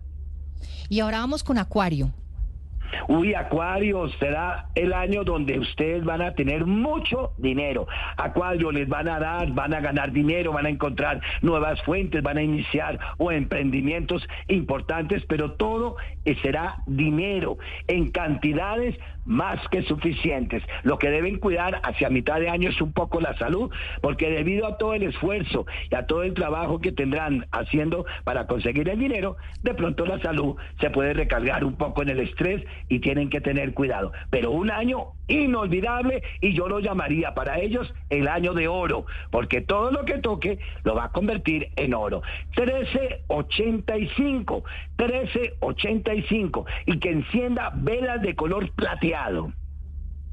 Y 0.89 1.01
ahora 1.01 1.19
vamos 1.19 1.45
con 1.45 1.59
Acuario. 1.59 2.15
Uy, 3.09 3.35
Acuario, 3.35 4.09
será 4.19 4.67
el 4.75 4.93
año 4.93 5.25
donde 5.25 5.59
ustedes 5.59 6.05
van 6.05 6.23
a 6.23 6.35
tener 6.35 6.65
mucho 6.67 7.33
dinero. 7.39 7.87
Acuario, 8.17 8.71
les 8.71 8.89
van 8.89 9.09
a 9.09 9.19
dar, 9.19 9.53
van 9.53 9.75
a 9.75 9.81
ganar 9.81 10.13
dinero, 10.13 10.53
van 10.53 10.67
a 10.67 10.71
encontrar 10.71 11.21
nuevas 11.43 11.81
fuentes, 11.83 12.23
van 12.23 12.39
a 12.39 12.43
iniciar 12.43 12.99
o 13.19 13.33
emprendimientos 13.33 14.27
importantes, 14.49 15.25
pero 15.27 15.53
todo 15.53 15.97
será 16.43 16.77
dinero 16.87 17.59
en 17.89 18.11
cantidades 18.11 18.97
más 19.25 19.59
que 19.69 19.83
suficientes. 19.83 20.63
Lo 20.83 20.99
que 20.99 21.11
deben 21.11 21.39
cuidar 21.39 21.81
hacia 21.83 22.11
mitad 22.11 22.41
de 22.41 22.49
año 22.49 22.69
es 22.69 22.81
un 22.81 22.93
poco 22.93 23.21
la 23.21 23.37
salud, 23.39 23.71
porque 24.01 24.31
debido 24.31 24.67
a 24.67 24.77
todo 24.77 24.95
el 24.95 25.03
esfuerzo 25.03 25.67
y 25.91 25.95
a 25.95 26.07
todo 26.07 26.23
el 26.23 26.35
trabajo 26.35 26.81
que 26.81 26.93
tendrán 26.93 27.47
haciendo 27.53 28.05
para 28.25 28.47
conseguir 28.47 28.89
el 28.89 28.99
dinero, 28.99 29.37
de 29.63 29.75
pronto 29.75 30.07
la 30.07 30.21
salud 30.21 30.57
se 30.81 30.91
puede 30.91 31.15
recargar 31.15 31.65
un 31.65 31.77
poco 31.77 32.03
en 32.03 32.11
el 32.11 32.21
estrés 32.21 32.63
y 32.89 33.01
tienen 33.01 33.31
que 33.31 33.41
tener 33.41 33.75
cuidado. 33.75 34.13
Pero 34.31 34.51
un 34.51 34.71
año 34.71 35.13
inolvidable 35.29 36.23
y 36.41 36.55
yo 36.55 36.69
lo 36.69 36.81
llamaría 36.81 37.35
para 37.35 37.61
ellos 37.61 37.93
el 38.11 38.29
año 38.29 38.55
de 38.55 38.69
oro, 38.69 39.07
porque 39.31 39.61
todo 39.61 39.91
lo 39.91 40.05
que 40.05 40.19
toque 40.19 40.59
lo 40.83 40.95
va 40.95 41.05
a 41.05 41.13
convertir 41.13 41.69
en 41.77 41.95
oro. 41.95 42.23
1385, 42.57 44.65
1385 44.99 46.67
y 46.87 46.99
que 46.99 47.11
encienda 47.11 47.73
velas 47.75 48.23
de 48.23 48.35
color 48.35 48.71
plateado. 48.73 49.53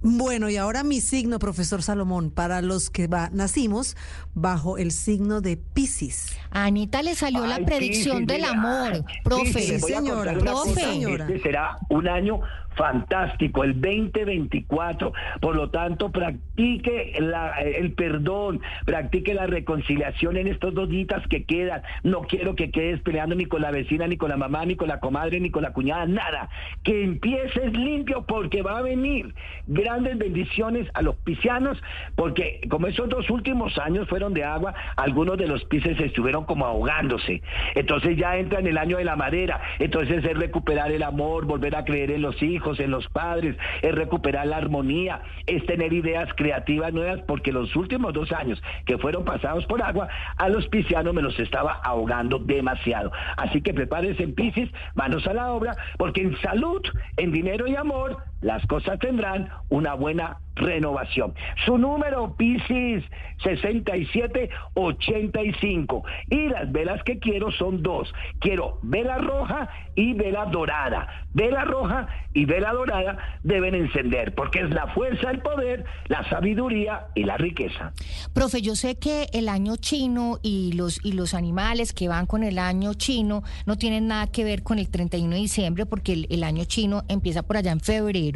Bueno, 0.03 0.49
y 0.49 0.57
ahora 0.57 0.83
mi 0.83 0.99
signo, 0.99 1.37
profesor 1.37 1.83
Salomón, 1.83 2.31
para 2.31 2.61
los 2.61 2.89
que 2.89 3.05
va, 3.07 3.29
nacimos 3.31 3.95
bajo 4.33 4.79
el 4.79 4.91
signo 4.91 5.41
de 5.41 5.57
Pisces. 5.57 6.35
A 6.49 6.65
Anita 6.65 7.03
le 7.03 7.13
salió 7.13 7.45
la 7.45 7.59
predicción 7.59 8.25
Piscis, 8.25 8.27
del 8.27 8.41
mira, 8.41 8.51
amor, 8.51 9.05
profe. 9.23 9.43
Piscis, 9.53 9.83
a 9.83 9.87
señora, 9.87 10.33
profe. 10.33 10.51
cosa, 10.51 10.81
señora. 10.91 11.25
Este 11.27 11.43
será 11.43 11.77
un 11.89 12.07
año 12.07 12.39
fantástico, 12.75 13.63
el 13.63 13.79
2024. 13.79 15.13
Por 15.39 15.55
lo 15.55 15.69
tanto, 15.69 16.11
practique 16.11 17.13
el 17.17 17.93
perdón, 17.93 18.61
practique 18.85 19.33
la 19.33 19.47
reconciliación 19.47 20.37
en 20.37 20.47
estos 20.47 20.73
dos 20.73 20.89
días 20.89 21.25
que 21.29 21.43
quedan. 21.43 21.81
No 22.03 22.21
quiero 22.21 22.55
que 22.55 22.71
quedes 22.71 23.01
peleando 23.01 23.35
ni 23.35 23.45
con 23.45 23.61
la 23.61 23.71
vecina, 23.71 24.07
ni 24.07 24.17
con 24.17 24.29
la 24.29 24.37
mamá, 24.37 24.65
ni 24.65 24.75
con 24.75 24.87
la 24.87 24.99
comadre, 24.99 25.39
ni 25.39 25.49
con 25.49 25.63
la 25.63 25.73
cuñada, 25.73 26.05
nada. 26.05 26.49
Que 26.83 27.03
empieces 27.03 27.73
limpio 27.73 28.25
porque 28.27 28.61
va 28.61 28.79
a 28.79 28.81
venir 28.81 29.33
grandes 29.67 30.17
bendiciones 30.17 30.87
a 30.93 31.01
los 31.01 31.15
piscianos, 31.17 31.81
porque 32.15 32.61
como 32.69 32.87
esos 32.87 33.09
dos 33.09 33.29
últimos 33.29 33.77
años 33.77 34.07
fueron 34.07 34.33
de 34.33 34.43
agua, 34.43 34.73
algunos 34.95 35.37
de 35.37 35.47
los 35.47 35.63
pises 35.65 35.99
estuvieron 35.99 36.45
como 36.45 36.65
ahogándose. 36.65 37.41
Entonces 37.75 38.17
ya 38.17 38.37
entra 38.37 38.59
en 38.59 38.67
el 38.67 38.77
año 38.77 38.97
de 38.97 39.05
la 39.05 39.15
madera, 39.15 39.61
entonces 39.79 40.23
es 40.23 40.37
recuperar 40.37 40.91
el 40.91 41.03
amor, 41.03 41.45
volver 41.45 41.75
a 41.75 41.85
creer 41.85 42.11
en 42.11 42.21
los 42.21 42.41
hijos, 42.41 42.60
en 42.79 42.91
los 42.91 43.07
padres, 43.09 43.57
es 43.81 43.95
recuperar 43.95 44.47
la 44.47 44.57
armonía, 44.57 45.21
es 45.47 45.65
tener 45.65 45.93
ideas 45.93 46.29
creativas 46.35 46.93
nuevas, 46.93 47.21
porque 47.27 47.51
los 47.51 47.75
últimos 47.75 48.13
dos 48.13 48.31
años 48.31 48.61
que 48.85 48.97
fueron 48.97 49.25
pasados 49.25 49.65
por 49.65 49.81
agua, 49.81 50.07
a 50.37 50.49
los 50.49 50.67
piscianos 50.67 51.13
me 51.13 51.21
los 51.21 51.39
estaba 51.39 51.81
ahogando 51.83 52.39
demasiado. 52.39 53.11
Así 53.37 53.61
que 53.61 53.73
prepárense 53.73 54.23
en 54.23 54.35
Piscis, 54.35 54.69
manos 54.95 55.25
a 55.27 55.33
la 55.33 55.51
obra, 55.51 55.75
porque 55.97 56.21
en 56.21 56.37
salud, 56.41 56.81
en 57.17 57.31
dinero 57.31 57.67
y 57.67 57.75
amor, 57.75 58.17
las 58.41 58.65
cosas 58.67 58.99
tendrán 58.99 59.49
una 59.69 59.93
buena 59.93 60.41
renovación. 60.55 61.33
Su 61.65 61.77
número 61.77 62.35
Piscis 62.35 63.05
6785 63.43 66.03
y 66.29 66.49
las 66.49 66.69
velas 66.71 67.01
que 67.03 67.19
quiero 67.19 67.51
son 67.51 67.81
dos. 67.81 68.13
Quiero 68.39 68.77
vela 68.83 69.17
roja 69.17 69.69
y 69.95 70.13
vela 70.13 70.45
dorada. 70.45 71.07
Vela 71.33 71.63
roja 71.63 72.07
y 72.33 72.45
vela 72.45 72.73
dorada 72.73 73.17
deben 73.43 73.75
encender 73.75 74.35
porque 74.35 74.61
es 74.61 74.69
la 74.69 74.87
fuerza, 74.87 75.31
el 75.31 75.39
poder, 75.39 75.85
la 76.07 76.27
sabiduría 76.29 77.07
y 77.15 77.23
la 77.23 77.37
riqueza. 77.37 77.93
Profe, 78.33 78.61
yo 78.61 78.75
sé 78.75 78.99
que 78.99 79.27
el 79.33 79.49
año 79.49 79.75
chino 79.77 80.39
y 80.41 80.73
los, 80.73 81.03
y 81.03 81.13
los 81.13 81.33
animales 81.33 81.93
que 81.93 82.07
van 82.07 82.25
con 82.25 82.43
el 82.43 82.59
año 82.59 82.93
chino 82.93 83.43
no 83.65 83.77
tienen 83.77 84.07
nada 84.07 84.27
que 84.27 84.43
ver 84.43 84.63
con 84.63 84.79
el 84.79 84.89
31 84.89 85.35
de 85.35 85.41
diciembre 85.41 85.85
porque 85.85 86.13
el, 86.13 86.27
el 86.29 86.43
año 86.43 86.65
chino 86.65 87.03
empieza 87.07 87.43
por 87.43 87.57
allá 87.57 87.71
en 87.71 87.79
febrero, 87.79 88.30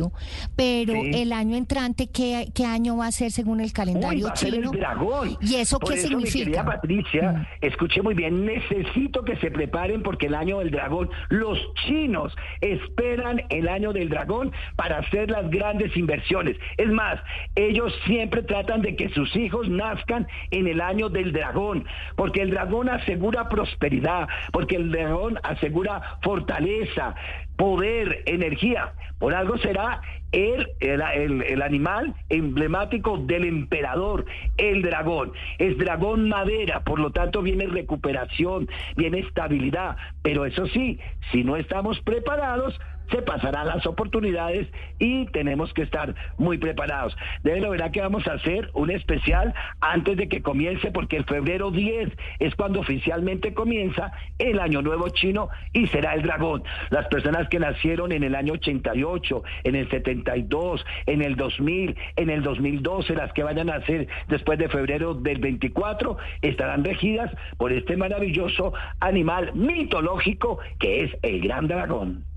pero 0.55 0.93
Sí. 0.93 1.11
el 1.15 1.33
año 1.33 1.55
entrante, 1.55 2.07
¿qué, 2.07 2.47
qué 2.53 2.65
año 2.65 2.97
va 2.97 3.07
a 3.07 3.11
ser 3.11 3.31
según 3.31 3.59
el 3.59 3.67
Uy, 3.67 3.71
calendario 3.71 4.27
va 4.27 4.33
a 4.33 4.35
ser 4.35 4.53
chino? 4.53 4.71
el 4.71 4.79
dragón. 4.79 5.37
¿Y 5.41 5.55
eso 5.55 5.79
Por 5.79 5.89
qué 5.93 5.99
eso, 5.99 6.07
Mi 6.09 6.23
querida 6.23 6.31
significa? 6.31 6.63
Mm. 6.63 6.65
Patricia, 6.65 7.47
escuche 7.61 8.01
muy 8.01 8.13
bien, 8.13 8.45
necesito 8.45 9.23
que 9.23 9.35
se 9.37 9.51
preparen 9.51 10.01
porque 10.03 10.27
el 10.27 10.35
año 10.35 10.59
del 10.59 10.71
dragón, 10.71 11.09
los 11.29 11.57
chinos 11.85 12.35
esperan 12.61 13.41
el 13.49 13.67
año 13.67 13.93
del 13.93 14.09
dragón 14.09 14.51
para 14.75 14.99
hacer 14.99 15.29
las 15.31 15.49
grandes 15.49 15.95
inversiones. 15.97 16.57
Es 16.77 16.89
más, 16.91 17.19
ellos 17.55 17.93
siempre 18.05 18.43
tratan 18.43 18.81
de 18.81 18.95
que 18.95 19.09
sus 19.09 19.35
hijos 19.35 19.69
nazcan 19.69 20.27
en 20.51 20.67
el 20.67 20.81
año 20.81 21.09
del 21.09 21.31
dragón, 21.33 21.85
porque 22.15 22.41
el 22.41 22.51
dragón 22.51 22.89
asegura 22.89 23.49
prosperidad, 23.49 24.27
porque 24.51 24.75
el 24.75 24.91
dragón 24.91 25.39
asegura 25.43 26.17
fortaleza, 26.21 27.15
poder, 27.57 28.23
energía. 28.25 28.93
Por 29.19 29.33
algo 29.33 29.57
será 29.59 29.84
el, 30.31 30.67
el, 30.79 31.41
el- 31.43 31.61
animal 31.61 32.13
emblemático 32.29 33.17
del 33.17 33.45
emperador, 33.45 34.25
el 34.57 34.81
dragón. 34.81 35.31
Es 35.57 35.77
dragón 35.77 36.29
madera, 36.29 36.81
por 36.83 36.99
lo 36.99 37.11
tanto 37.11 37.41
viene 37.41 37.67
recuperación, 37.67 38.67
viene 38.95 39.19
estabilidad. 39.19 39.97
Pero 40.21 40.45
eso 40.45 40.67
sí, 40.67 40.99
si 41.31 41.43
no 41.43 41.55
estamos 41.55 41.99
preparados, 42.01 42.77
se 43.11 43.21
pasarán 43.21 43.67
las 43.67 43.85
oportunidades 43.85 44.67
y 44.99 45.25
tenemos 45.27 45.73
que 45.73 45.83
estar 45.83 46.15
muy 46.37 46.57
preparados. 46.57 47.15
De 47.43 47.59
lo 47.59 47.71
verá 47.71 47.91
que 47.91 48.01
vamos 48.01 48.27
a 48.27 48.33
hacer 48.33 48.69
un 48.73 48.91
especial 48.91 49.53
antes 49.81 50.17
de 50.17 50.27
que 50.27 50.41
comience, 50.41 50.91
porque 50.91 51.17
el 51.17 51.25
febrero 51.25 51.71
10 51.71 52.09
es 52.39 52.55
cuando 52.55 52.81
oficialmente 52.81 53.53
comienza 53.53 54.11
el 54.39 54.59
Año 54.59 54.81
Nuevo 54.81 55.09
Chino 55.09 55.49
y 55.73 55.87
será 55.87 56.13
el 56.13 56.23
dragón. 56.23 56.63
Las 56.89 57.07
personas 57.07 57.47
que 57.49 57.59
nacieron 57.59 58.11
en 58.11 58.23
el 58.23 58.35
año 58.35 58.53
88, 58.53 59.43
en 59.63 59.75
el 59.75 59.89
72, 59.89 60.85
en 61.05 61.21
el 61.21 61.35
2000, 61.35 61.95
en 62.15 62.29
el 62.29 62.43
2012, 62.43 63.15
las 63.15 63.31
que 63.33 63.43
vayan 63.43 63.69
a 63.69 63.79
nacer 63.79 64.07
después 64.27 64.59
de 64.59 64.69
febrero 64.69 65.13
del 65.13 65.39
24, 65.39 66.17
estarán 66.41 66.83
regidas 66.83 67.31
por 67.57 67.71
este 67.71 67.97
maravilloso 67.97 68.73
animal 68.99 69.53
mitológico 69.53 70.59
que 70.79 71.03
es 71.03 71.11
el 71.21 71.41
gran 71.41 71.67
dragón. 71.67 72.34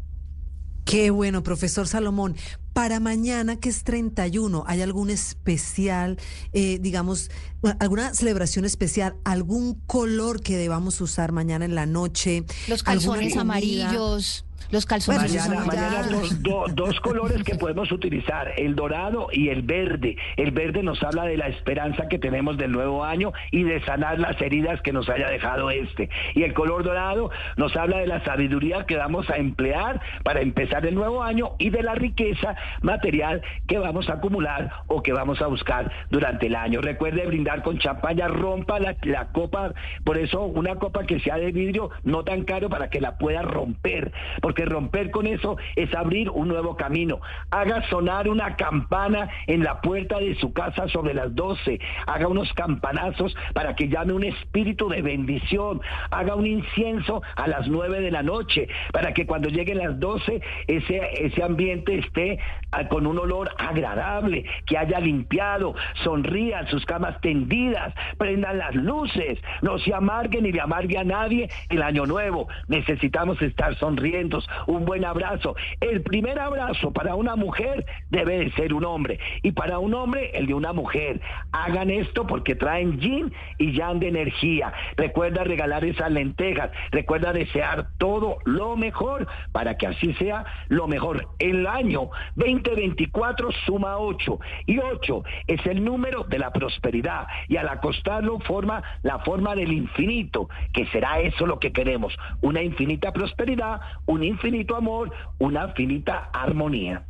Qué 0.88 1.10
bueno, 1.10 1.42
profesor 1.42 1.86
Salomón. 1.86 2.34
Para 2.72 2.98
mañana, 2.98 3.56
que 3.56 3.68
es 3.68 3.84
31, 3.84 4.64
¿hay 4.66 4.80
algún 4.80 5.10
especial, 5.10 6.16
eh, 6.54 6.78
digamos, 6.80 7.30
alguna 7.78 8.14
celebración 8.14 8.64
especial, 8.64 9.14
algún 9.22 9.74
color 9.86 10.40
que 10.40 10.56
debamos 10.56 11.02
usar 11.02 11.30
mañana 11.30 11.66
en 11.66 11.74
la 11.74 11.84
noche? 11.84 12.44
Los 12.68 12.86
¿Alguna 12.86 13.18
calzones 13.18 13.36
amarillos, 13.36 14.46
los 14.70 14.84
calzones 14.84 15.34
Mañana, 15.48 15.64
mañana 15.64 16.02
dos, 16.10 16.42
do- 16.42 16.66
dos 16.74 17.00
colores 17.00 17.42
que 17.42 17.54
podemos 17.54 17.90
utilizar, 17.90 18.52
el 18.58 18.74
dorado 18.76 19.28
y 19.32 19.48
el 19.48 19.62
verde. 19.62 20.16
El 20.36 20.50
verde 20.50 20.82
nos 20.82 21.02
habla 21.02 21.24
de 21.24 21.36
la 21.38 21.48
esperanza 21.48 22.06
que 22.08 22.18
tenemos 22.18 22.58
del 22.58 22.72
nuevo 22.72 23.02
año 23.04 23.32
y 23.50 23.62
de 23.62 23.82
sanar 23.84 24.18
las 24.18 24.40
heridas 24.42 24.80
que 24.82 24.92
nos 24.92 25.08
haya 25.08 25.28
dejado 25.30 25.70
este. 25.70 26.10
Y 26.34 26.42
el 26.42 26.52
color 26.52 26.84
dorado 26.84 27.30
nos 27.56 27.74
habla 27.76 27.98
de 27.98 28.06
la 28.06 28.22
sabiduría 28.24 28.84
que 28.84 28.96
vamos 28.96 29.30
a 29.30 29.36
emplear 29.36 30.00
para 30.22 30.40
empezar 30.42 30.84
el 30.84 30.94
nuevo 30.94 31.22
año 31.22 31.52
y 31.58 31.70
de 31.70 31.82
la 31.82 31.94
riqueza 31.94 32.54
material 32.82 33.42
que 33.66 33.78
vamos 33.78 34.08
a 34.10 34.14
acumular 34.14 34.70
o 34.86 35.02
que 35.02 35.12
vamos 35.12 35.40
a 35.40 35.46
buscar 35.46 35.90
durante 36.10 36.46
el 36.46 36.54
año. 36.56 36.80
Recuerde 36.82 37.26
brindar 37.26 37.62
con 37.62 37.78
champaña, 37.78 38.28
rompa 38.28 38.78
la, 38.80 38.96
la 39.02 39.28
copa, 39.28 39.72
por 40.04 40.18
eso 40.18 40.42
una 40.44 40.74
copa 40.76 41.04
que 41.04 41.20
sea 41.20 41.36
de 41.36 41.52
vidrio 41.52 41.90
no 42.04 42.22
tan 42.24 42.44
caro 42.44 42.68
para 42.68 42.90
que 42.90 43.00
la 43.00 43.16
pueda 43.18 43.42
romper, 43.42 44.12
porque 44.48 44.64
romper 44.64 45.10
con 45.10 45.26
eso 45.26 45.58
es 45.76 45.94
abrir 45.94 46.30
un 46.30 46.48
nuevo 46.48 46.74
camino. 46.74 47.20
Haga 47.50 47.86
sonar 47.90 48.30
una 48.30 48.56
campana 48.56 49.28
en 49.46 49.62
la 49.62 49.82
puerta 49.82 50.18
de 50.18 50.36
su 50.36 50.54
casa 50.54 50.88
sobre 50.88 51.12
las 51.12 51.34
12, 51.34 51.78
haga 52.06 52.28
unos 52.28 52.50
campanazos 52.54 53.36
para 53.52 53.76
que 53.76 53.88
llame 53.88 54.14
un 54.14 54.24
espíritu 54.24 54.88
de 54.88 55.02
bendición, 55.02 55.82
haga 56.10 56.34
un 56.34 56.46
incienso 56.46 57.20
a 57.36 57.46
las 57.46 57.68
9 57.68 58.00
de 58.00 58.10
la 58.10 58.22
noche, 58.22 58.68
para 58.90 59.12
que 59.12 59.26
cuando 59.26 59.50
lleguen 59.50 59.76
las 59.76 60.00
12 60.00 60.40
ese, 60.66 61.26
ese 61.26 61.42
ambiente 61.42 61.98
esté 61.98 62.38
ah, 62.70 62.88
con 62.88 63.06
un 63.06 63.18
olor 63.18 63.50
agradable, 63.58 64.46
que 64.64 64.78
haya 64.78 64.98
limpiado, 64.98 65.74
sonrían 66.04 66.66
sus 66.68 66.86
camas 66.86 67.20
tendidas, 67.20 67.92
prendan 68.16 68.56
las 68.56 68.74
luces, 68.74 69.38
no 69.60 69.78
se 69.78 69.92
amarguen 69.92 70.44
ni 70.44 70.52
le 70.52 70.62
amargue 70.62 70.96
a 70.96 71.04
nadie 71.04 71.50
el 71.68 71.82
año 71.82 72.06
nuevo. 72.06 72.48
Necesitamos 72.68 73.42
estar 73.42 73.76
sonriendo, 73.76 74.37
un 74.66 74.84
buen 74.84 75.04
abrazo. 75.04 75.56
El 75.80 76.02
primer 76.02 76.38
abrazo 76.38 76.92
para 76.92 77.14
una 77.14 77.36
mujer 77.36 77.86
debe 78.10 78.38
de 78.38 78.52
ser 78.52 78.74
un 78.74 78.84
hombre 78.84 79.18
y 79.42 79.52
para 79.52 79.78
un 79.78 79.94
hombre 79.94 80.30
el 80.34 80.46
de 80.46 80.54
una 80.54 80.72
mujer. 80.72 81.20
Hagan 81.52 81.90
esto 81.90 82.26
porque 82.26 82.54
traen 82.54 83.00
yin 83.00 83.32
y 83.58 83.72
yang 83.72 83.98
de 84.00 84.08
energía. 84.08 84.72
Recuerda 84.96 85.44
regalar 85.44 85.84
esas 85.84 86.10
lentejas, 86.10 86.70
recuerda 86.90 87.32
desear 87.32 87.88
todo 87.98 88.38
lo 88.44 88.76
mejor 88.76 89.26
para 89.52 89.76
que 89.76 89.86
así 89.86 90.14
sea 90.14 90.44
lo 90.68 90.86
mejor. 90.86 91.28
El 91.38 91.66
año 91.66 92.10
2024 92.36 93.50
suma 93.66 93.98
8 93.98 94.38
y 94.66 94.78
8 94.78 95.22
es 95.46 95.64
el 95.66 95.84
número 95.84 96.24
de 96.24 96.38
la 96.38 96.52
prosperidad 96.52 97.26
y 97.48 97.56
al 97.56 97.68
acostarlo 97.68 98.38
forma 98.40 98.82
la 99.02 99.18
forma 99.20 99.54
del 99.54 99.72
infinito, 99.72 100.48
que 100.72 100.86
será 100.86 101.20
eso 101.20 101.46
lo 101.46 101.58
que 101.58 101.72
queremos, 101.72 102.16
una 102.40 102.62
infinita 102.62 103.12
prosperidad, 103.12 103.80
un 104.06 104.24
infinito 104.28 104.76
amor, 104.76 105.10
una 105.38 105.66
infinita 105.68 106.30
armonía. 106.32 107.04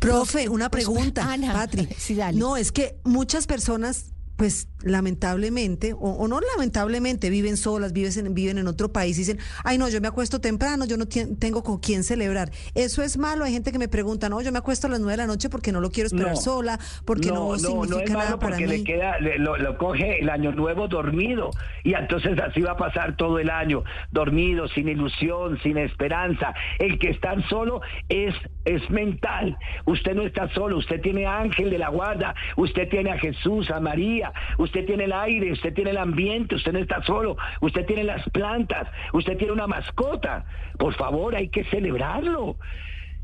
Profe, 0.00 0.48
una 0.48 0.70
pregunta, 0.70 1.32
Ana, 1.32 1.52
Patri. 1.52 1.88
sí, 1.96 2.14
dale. 2.14 2.38
No, 2.38 2.56
es 2.56 2.72
que 2.72 2.96
muchas 3.04 3.46
personas, 3.46 4.12
pues 4.36 4.68
lamentablemente, 4.86 5.92
o, 5.92 5.98
o 5.98 6.28
no 6.28 6.40
lamentablemente, 6.40 7.30
viven 7.30 7.56
solas, 7.56 7.92
viven 7.92 8.12
en, 8.26 8.34
viven 8.34 8.58
en 8.58 8.66
otro 8.66 8.92
país 8.92 9.16
y 9.16 9.20
dicen, 9.20 9.38
ay 9.64 9.78
no, 9.78 9.88
yo 9.88 10.00
me 10.00 10.08
acuesto 10.08 10.40
temprano, 10.40 10.84
yo 10.84 10.96
no 10.96 11.06
tengo 11.06 11.62
con 11.62 11.78
quién 11.78 12.04
celebrar. 12.04 12.50
Eso 12.74 13.02
es 13.02 13.16
malo. 13.18 13.44
Hay 13.44 13.52
gente 13.52 13.72
que 13.72 13.78
me 13.78 13.88
pregunta, 13.88 14.28
no, 14.28 14.40
yo 14.42 14.52
me 14.52 14.58
acuesto 14.58 14.86
a 14.86 14.90
las 14.90 15.00
nueve 15.00 15.12
de 15.12 15.16
la 15.18 15.26
noche 15.26 15.48
porque 15.48 15.72
no 15.72 15.80
lo 15.80 15.90
quiero 15.90 16.06
esperar 16.08 16.32
No. 16.32 16.36
sola, 16.40 16.78
porque 17.04 17.28
no, 17.28 17.52
no, 17.52 17.58
significa 17.58 18.02
es 18.04 18.10
nada 18.10 18.24
malo 18.24 18.38
para 18.38 18.56
porque 18.56 18.66
mí. 18.66 18.78
le 18.78 18.84
queda, 18.84 19.18
le- 19.20 19.38
lo, 19.38 19.56
lo 19.56 19.78
coge 19.78 20.20
el 20.20 20.28
año 20.30 20.52
nuevo 20.52 20.88
dormido 20.88 21.50
y 21.84 21.94
entonces 21.94 22.38
así 22.38 22.60
va 22.60 22.72
a 22.72 22.76
pasar 22.76 23.16
todo 23.16 23.38
el 23.38 23.50
año, 23.50 23.84
dormido, 24.10 24.68
sin 24.68 24.88
ilusión, 24.88 25.58
sin 25.62 25.78
esperanza. 25.78 26.54
El 26.78 26.98
que 26.98 27.10
está 27.10 27.34
solo 27.48 27.80
es, 28.08 28.34
es 28.64 28.88
mental. 28.90 29.56
Usted 29.84 30.14
no 30.14 30.22
está 30.22 30.52
solo, 30.52 30.76
usted 30.78 31.00
tiene 31.00 31.26
ángel 31.26 31.70
de 31.70 31.78
la 31.78 31.88
guarda, 31.88 32.34
usted 32.56 32.88
tiene 32.88 33.10
a 33.12 33.18
Jesús, 33.18 33.70
a 33.70 33.80
María, 33.80 34.32
usted 34.58 34.75
tiene 34.84 35.04
el 35.04 35.12
aire, 35.12 35.52
usted 35.52 35.72
tiene 35.72 35.90
el 35.90 35.98
ambiente, 35.98 36.56
usted 36.56 36.72
no 36.72 36.78
está 36.80 37.02
solo, 37.02 37.36
usted 37.60 37.86
tiene 37.86 38.04
las 38.04 38.28
plantas, 38.30 38.88
usted 39.12 39.36
tiene 39.36 39.52
una 39.52 39.66
mascota. 39.66 40.44
Por 40.78 40.94
favor, 40.94 41.34
hay 41.34 41.48
que 41.48 41.64
celebrarlo. 41.64 42.56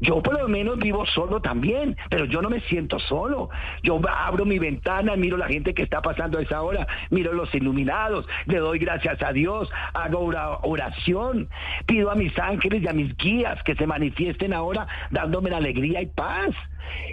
Yo 0.00 0.20
por 0.20 0.36
lo 0.40 0.48
menos 0.48 0.78
vivo 0.78 1.06
solo 1.06 1.40
también, 1.40 1.96
pero 2.10 2.24
yo 2.24 2.42
no 2.42 2.50
me 2.50 2.58
siento 2.62 2.98
solo. 2.98 3.50
Yo 3.84 4.00
abro 4.08 4.44
mi 4.44 4.58
ventana, 4.58 5.14
miro 5.14 5.36
la 5.36 5.46
gente 5.46 5.74
que 5.74 5.84
está 5.84 6.02
pasando 6.02 6.38
a 6.38 6.42
esa 6.42 6.60
hora, 6.62 6.88
miro 7.10 7.32
los 7.32 7.54
iluminados, 7.54 8.26
le 8.46 8.58
doy 8.58 8.80
gracias 8.80 9.22
a 9.22 9.32
Dios, 9.32 9.70
hago 9.94 10.18
ora- 10.18 10.58
oración, 10.62 11.48
pido 11.86 12.10
a 12.10 12.16
mis 12.16 12.36
ángeles 12.36 12.82
y 12.82 12.88
a 12.88 12.92
mis 12.92 13.16
guías 13.16 13.62
que 13.62 13.76
se 13.76 13.86
manifiesten 13.86 14.52
ahora 14.52 14.88
dándome 15.12 15.50
la 15.50 15.58
alegría 15.58 16.02
y 16.02 16.06
paz. 16.06 16.50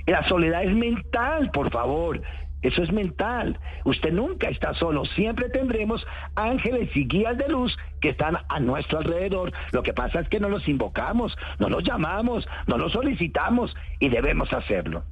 La 0.08 0.28
soledad 0.28 0.63
es 0.63 0.73
mental, 0.75 1.52
por 1.52 1.69
favor. 1.69 2.19
Eso 2.62 2.84
es 2.84 2.91
mental. 2.91 3.58
Usted 3.86 4.12
nunca 4.12 4.50
está 4.50 4.74
solo. 4.74 5.06
Siempre 5.06 5.50
tendremos 5.50 6.06
ángeles 6.36 6.89
y 6.95 7.06
guías 7.08 7.38
de 7.38 7.48
luz 7.48 7.78
que 8.02 8.10
están 8.10 8.38
a 8.48 8.60
nuestro 8.60 9.00
alrededor. 9.00 9.52
Lo 9.72 9.84
que 9.84 9.93
pasa 9.93 10.19
es 10.22 10.30
que 10.30 10.39
no 10.39 10.50
los 10.50 10.67
invocamos, 10.67 11.36
no 11.60 11.69
los 11.69 11.84
llamamos, 11.84 12.48
no 12.67 12.78
los 12.78 12.91
solicitamos 12.93 13.76
y 14.00 14.10
debemos 14.10 14.52
hacerlo. 14.54 15.04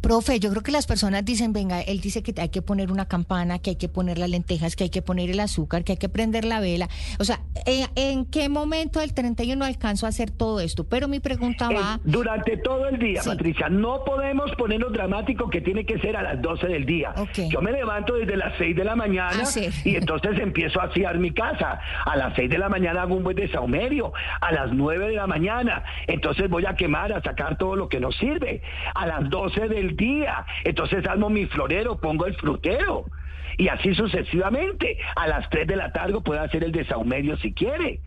Profe, 0.00 0.38
yo 0.40 0.50
creo 0.50 0.62
que 0.62 0.72
las 0.72 0.86
personas 0.86 1.24
dicen, 1.24 1.52
venga, 1.52 1.80
él 1.80 2.00
dice 2.00 2.22
que 2.22 2.38
hay 2.40 2.48
que 2.50 2.62
poner 2.62 2.90
una 2.92 3.06
campana, 3.06 3.58
que 3.58 3.70
hay 3.70 3.76
que 3.76 3.88
poner 3.88 4.18
las 4.18 4.28
lentejas, 4.30 4.76
que 4.76 4.84
hay 4.84 4.90
que 4.90 5.02
poner 5.02 5.30
el 5.30 5.40
azúcar, 5.40 5.84
que 5.84 5.92
hay 5.92 5.98
que 5.98 6.08
prender 6.08 6.44
la 6.44 6.60
vela. 6.60 6.88
O 7.18 7.24
sea, 7.24 7.40
¿en, 7.66 7.86
en 7.96 8.24
qué 8.26 8.48
momento 8.48 9.00
del 9.00 9.14
31 9.14 9.64
alcanzo 9.64 10.06
a 10.06 10.08
hacer 10.10 10.30
todo 10.30 10.60
esto? 10.60 10.84
Pero 10.84 11.08
mi 11.08 11.20
pregunta 11.20 11.68
Eh, 11.70 11.74
va... 11.74 12.00
durante 12.04 12.56
todo 12.58 12.88
el 12.88 12.98
día, 12.98 13.22
Sí. 13.22 13.28
Patricia, 13.30 13.68
no 13.68 14.04
podemos 14.04 14.50
ponernos 14.56 14.92
dramático 14.92 15.48
que 15.48 15.60
tiene 15.60 15.86
que 15.86 15.98
ser 16.00 16.16
a 16.16 16.22
las 16.22 16.42
12 16.42 16.66
del 16.66 16.83
día. 16.84 17.12
Ok. 17.16 17.48
Yo 17.50 17.60
me 17.60 17.72
levanto 17.72 18.14
desde 18.14 18.36
las 18.36 18.52
6 18.58 18.76
de 18.76 18.84
la 18.84 18.94
mañana 18.96 19.38
Ah, 19.42 19.44
sí. 19.44 19.68
y 19.84 19.96
entonces 19.96 20.38
empiezo 20.38 20.80
a 20.80 20.84
asear 20.84 21.18
mi 21.18 21.30
casa. 21.32 21.80
A 22.04 22.16
las 22.16 22.34
6 22.34 22.50
de 22.50 22.58
la 22.58 22.68
mañana 22.68 23.02
hago 23.02 23.14
un 23.14 23.24
buen 23.24 23.36
desahumerio. 23.36 24.12
A 24.40 24.52
las 24.52 24.72
9 24.72 25.08
de 25.08 25.12
la 25.14 25.26
mañana, 25.26 25.82
entonces 26.06 26.48
voy 26.48 26.66
a 26.66 26.74
quemar, 26.74 27.12
a 27.12 27.20
sacar 27.22 27.56
todo 27.58 27.76
lo 27.76 27.88
que 27.88 28.00
no 28.00 28.12
sirve. 28.12 28.62
A 28.94 29.06
las 29.06 29.28
12 29.30 29.68
del 29.68 29.96
día, 29.96 30.44
entonces 30.64 31.06
armo 31.06 31.30
mi 31.30 31.46
florero, 31.46 31.96
pongo 32.00 32.26
el 32.26 32.34
frutero. 32.36 33.04
Y 33.56 33.68
así 33.68 33.94
sucesivamente. 33.94 34.98
A 35.16 35.26
las 35.28 35.48
3 35.50 35.66
de 35.66 35.76
la 35.76 35.92
tarde 35.92 36.20
puedo 36.24 36.40
hacer 36.40 36.64
el 36.64 36.72
desahumerio 36.72 37.36
si 37.38 37.52
quiere. 37.52 38.00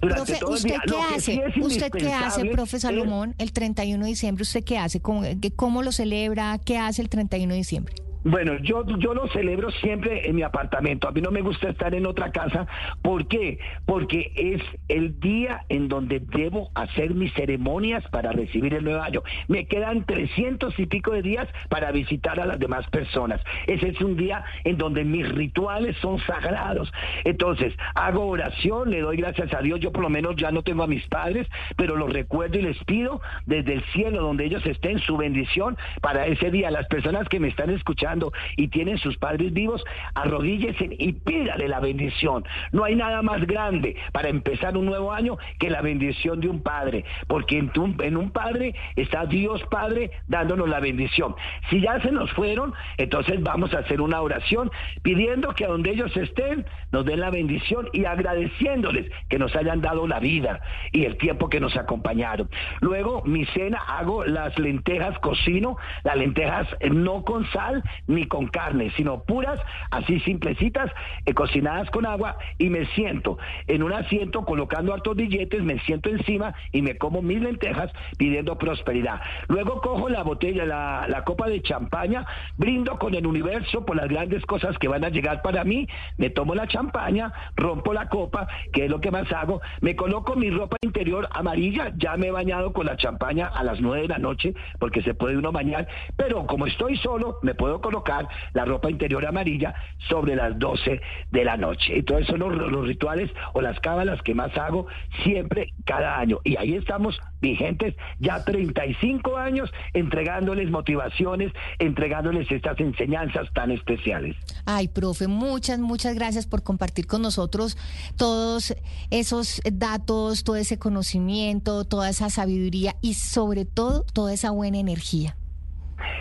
Profe, 0.00 0.38
¿usted 0.46 0.74
qué 0.86 0.96
hace? 1.14 1.42
sí 1.54 1.60
¿Usted 1.60 1.90
qué 1.90 2.12
hace, 2.12 2.44
profe 2.46 2.78
Salomón, 2.80 3.34
el 3.38 3.52
31 3.52 4.04
de 4.04 4.08
diciembre? 4.10 4.42
¿Usted 4.42 4.64
qué 4.64 4.78
hace? 4.78 5.00
¿Cómo, 5.00 5.22
qué- 5.40 5.50
cómo 5.50 5.82
lo 5.82 5.92
celebra? 5.92 6.58
¿Qué 6.64 6.78
hace 6.78 7.02
el 7.02 7.08
31 7.08 7.52
de 7.52 7.58
diciembre? 7.58 7.94
Bueno, 8.22 8.58
yo, 8.58 8.84
yo 8.98 9.14
lo 9.14 9.28
celebro 9.28 9.70
siempre 9.70 10.28
en 10.28 10.36
mi 10.36 10.42
apartamento. 10.42 11.08
A 11.08 11.12
mí 11.12 11.22
no 11.22 11.30
me 11.30 11.40
gusta 11.40 11.70
estar 11.70 11.94
en 11.94 12.04
otra 12.04 12.30
casa. 12.32 12.66
¿Por 13.00 13.26
qué? 13.28 13.58
Porque 13.86 14.32
es 14.36 14.62
el 14.88 15.18
día 15.20 15.64
en 15.70 15.88
donde 15.88 16.20
debo 16.20 16.70
hacer 16.74 17.14
mis 17.14 17.32
ceremonias 17.32 18.04
para 18.10 18.32
recibir 18.32 18.74
el 18.74 18.84
nuevo 18.84 19.00
año. 19.00 19.22
Me 19.48 19.66
quedan 19.66 20.04
300 20.04 20.78
y 20.78 20.86
pico 20.86 21.12
de 21.12 21.22
días 21.22 21.48
para 21.70 21.92
visitar 21.92 22.38
a 22.40 22.46
las 22.46 22.58
demás 22.58 22.86
personas. 22.90 23.40
Ese 23.66 23.88
es 23.88 24.00
un 24.02 24.16
día 24.16 24.44
en 24.64 24.76
donde 24.76 25.04
mis 25.04 25.26
rituales 25.28 25.96
son 26.02 26.18
sagrados. 26.20 26.92
Entonces, 27.24 27.72
hago 27.94 28.26
oración, 28.26 28.90
le 28.90 29.00
doy 29.00 29.16
gracias 29.16 29.52
a 29.54 29.62
Dios. 29.62 29.80
Yo 29.80 29.92
por 29.92 30.02
lo 30.02 30.10
menos 30.10 30.36
ya 30.36 30.50
no 30.50 30.62
tengo 30.62 30.82
a 30.82 30.86
mis 30.86 31.06
padres, 31.06 31.46
pero 31.76 31.96
los 31.96 32.12
recuerdo 32.12 32.58
y 32.58 32.62
les 32.62 32.84
pido 32.84 33.22
desde 33.46 33.74
el 33.74 33.84
cielo 33.92 34.20
donde 34.20 34.44
ellos 34.44 34.64
estén 34.66 34.98
su 34.98 35.16
bendición 35.16 35.78
para 36.02 36.26
ese 36.26 36.50
día. 36.50 36.70
Las 36.70 36.86
personas 36.88 37.26
que 37.28 37.40
me 37.40 37.48
están 37.48 37.70
escuchando, 37.70 38.09
y 38.56 38.68
tienen 38.68 38.98
sus 38.98 39.16
padres 39.16 39.52
vivos, 39.52 39.84
arrodíllese 40.14 40.88
y 40.98 41.12
pídale 41.12 41.68
la 41.68 41.80
bendición. 41.80 42.44
No 42.72 42.84
hay 42.84 42.96
nada 42.96 43.22
más 43.22 43.46
grande 43.46 43.96
para 44.12 44.28
empezar 44.28 44.76
un 44.76 44.86
nuevo 44.86 45.12
año 45.12 45.38
que 45.58 45.70
la 45.70 45.82
bendición 45.82 46.40
de 46.40 46.48
un 46.48 46.62
padre, 46.62 47.04
porque 47.26 47.58
en, 47.58 47.70
en 48.00 48.16
un 48.16 48.30
padre 48.30 48.74
está 48.96 49.26
Dios 49.26 49.62
Padre 49.70 50.10
dándonos 50.28 50.68
la 50.68 50.80
bendición. 50.80 51.34
Si 51.68 51.80
ya 51.80 52.00
se 52.00 52.10
nos 52.10 52.30
fueron, 52.32 52.74
entonces 52.98 53.42
vamos 53.42 53.72
a 53.74 53.78
hacer 53.78 54.00
una 54.00 54.20
oración 54.20 54.70
pidiendo 55.02 55.54
que 55.54 55.66
donde 55.66 55.90
ellos 55.90 56.14
estén 56.16 56.66
nos 56.92 57.04
den 57.04 57.20
la 57.20 57.30
bendición 57.30 57.88
y 57.92 58.04
agradeciéndoles 58.04 59.10
que 59.28 59.38
nos 59.38 59.54
hayan 59.56 59.80
dado 59.80 60.06
la 60.06 60.18
vida 60.18 60.60
y 60.92 61.04
el 61.04 61.16
tiempo 61.18 61.48
que 61.48 61.60
nos 61.60 61.76
acompañaron. 61.76 62.48
Luego, 62.80 63.22
mi 63.24 63.44
cena 63.46 63.78
hago 63.78 64.24
las 64.24 64.58
lentejas, 64.58 65.18
cocino 65.20 65.76
las 66.04 66.16
lentejas 66.16 66.66
no 66.90 67.24
con 67.24 67.46
sal 67.52 67.82
ni 68.06 68.26
con 68.26 68.48
carne, 68.48 68.92
sino 68.96 69.22
puras, 69.22 69.60
así 69.90 70.20
simplecitas, 70.20 70.90
eh, 71.26 71.34
cocinadas 71.34 71.90
con 71.90 72.06
agua 72.06 72.36
y 72.58 72.68
me 72.70 72.86
siento 72.86 73.38
en 73.66 73.82
un 73.82 73.92
asiento 73.92 74.44
colocando 74.44 74.92
hartos 74.92 75.16
billetes, 75.16 75.62
me 75.62 75.78
siento 75.80 76.10
encima 76.10 76.54
y 76.72 76.82
me 76.82 76.96
como 76.96 77.22
mis 77.22 77.40
lentejas 77.40 77.90
pidiendo 78.18 78.58
prosperidad. 78.58 79.20
Luego 79.48 79.80
cojo 79.80 80.08
la 80.08 80.22
botella, 80.22 80.64
la, 80.64 81.22
copa 81.24 81.48
de 81.48 81.60
champaña, 81.62 82.24
brindo 82.56 82.98
con 82.98 83.14
el 83.14 83.26
universo 83.26 83.84
por 83.84 83.96
las 83.96 84.08
grandes 84.08 84.44
cosas 84.46 84.76
que 84.78 84.88
van 84.88 85.04
a 85.04 85.10
llegar 85.10 85.42
para 85.42 85.64
mí, 85.64 85.86
me 86.16 86.30
tomo 86.30 86.54
la 86.54 86.66
champaña, 86.66 87.32
rompo 87.56 87.92
la 87.92 88.08
copa, 88.08 88.48
que 88.72 88.86
es 88.86 88.90
lo 88.90 89.00
que 89.00 89.10
más 89.10 89.30
hago, 89.32 89.60
me 89.80 89.94
coloco 89.94 90.34
mi 90.34 90.50
ropa 90.50 90.76
interior 90.80 91.28
amarilla, 91.32 91.92
ya 91.96 92.16
me 92.16 92.28
he 92.28 92.30
bañado 92.30 92.72
con 92.72 92.86
la 92.86 92.96
champaña 92.96 93.48
a 93.48 93.62
las 93.62 93.80
nueve 93.80 94.02
de 94.02 94.08
la 94.08 94.18
noche, 94.18 94.54
porque 94.78 95.02
se 95.02 95.14
puede 95.14 95.36
uno 95.36 95.52
bañar, 95.52 95.86
pero 96.16 96.46
como 96.46 96.66
estoy 96.66 96.96
solo, 96.96 97.38
me 97.42 97.54
puedo 97.54 97.80
colocar 97.90 98.28
la 98.52 98.64
ropa 98.64 98.88
interior 98.88 99.26
amarilla 99.26 99.74
sobre 100.08 100.36
las 100.36 100.56
12 100.58 101.00
de 101.32 101.44
la 101.44 101.56
noche. 101.56 101.98
Entonces 101.98 102.28
son 102.28 102.38
los, 102.38 102.56
los 102.56 102.86
rituales 102.86 103.30
o 103.52 103.60
las 103.60 103.80
cábalas 103.80 104.22
que 104.22 104.32
más 104.32 104.56
hago 104.56 104.86
siempre, 105.24 105.72
cada 105.84 106.18
año. 106.18 106.38
Y 106.44 106.56
ahí 106.56 106.74
estamos 106.74 107.18
vigentes 107.40 107.96
ya 108.20 108.44
35 108.44 109.36
años 109.36 109.72
entregándoles 109.92 110.70
motivaciones, 110.70 111.52
entregándoles 111.80 112.48
estas 112.52 112.78
enseñanzas 112.78 113.52
tan 113.54 113.72
especiales. 113.72 114.36
Ay, 114.66 114.86
profe, 114.86 115.26
muchas, 115.26 115.80
muchas 115.80 116.14
gracias 116.14 116.46
por 116.46 116.62
compartir 116.62 117.08
con 117.08 117.22
nosotros 117.22 117.76
todos 118.16 118.76
esos 119.10 119.60
datos, 119.72 120.44
todo 120.44 120.56
ese 120.56 120.78
conocimiento, 120.78 121.84
toda 121.84 122.08
esa 122.10 122.30
sabiduría 122.30 122.94
y 123.00 123.14
sobre 123.14 123.64
todo 123.64 124.04
toda 124.12 124.32
esa 124.32 124.52
buena 124.52 124.78
energía. 124.78 125.36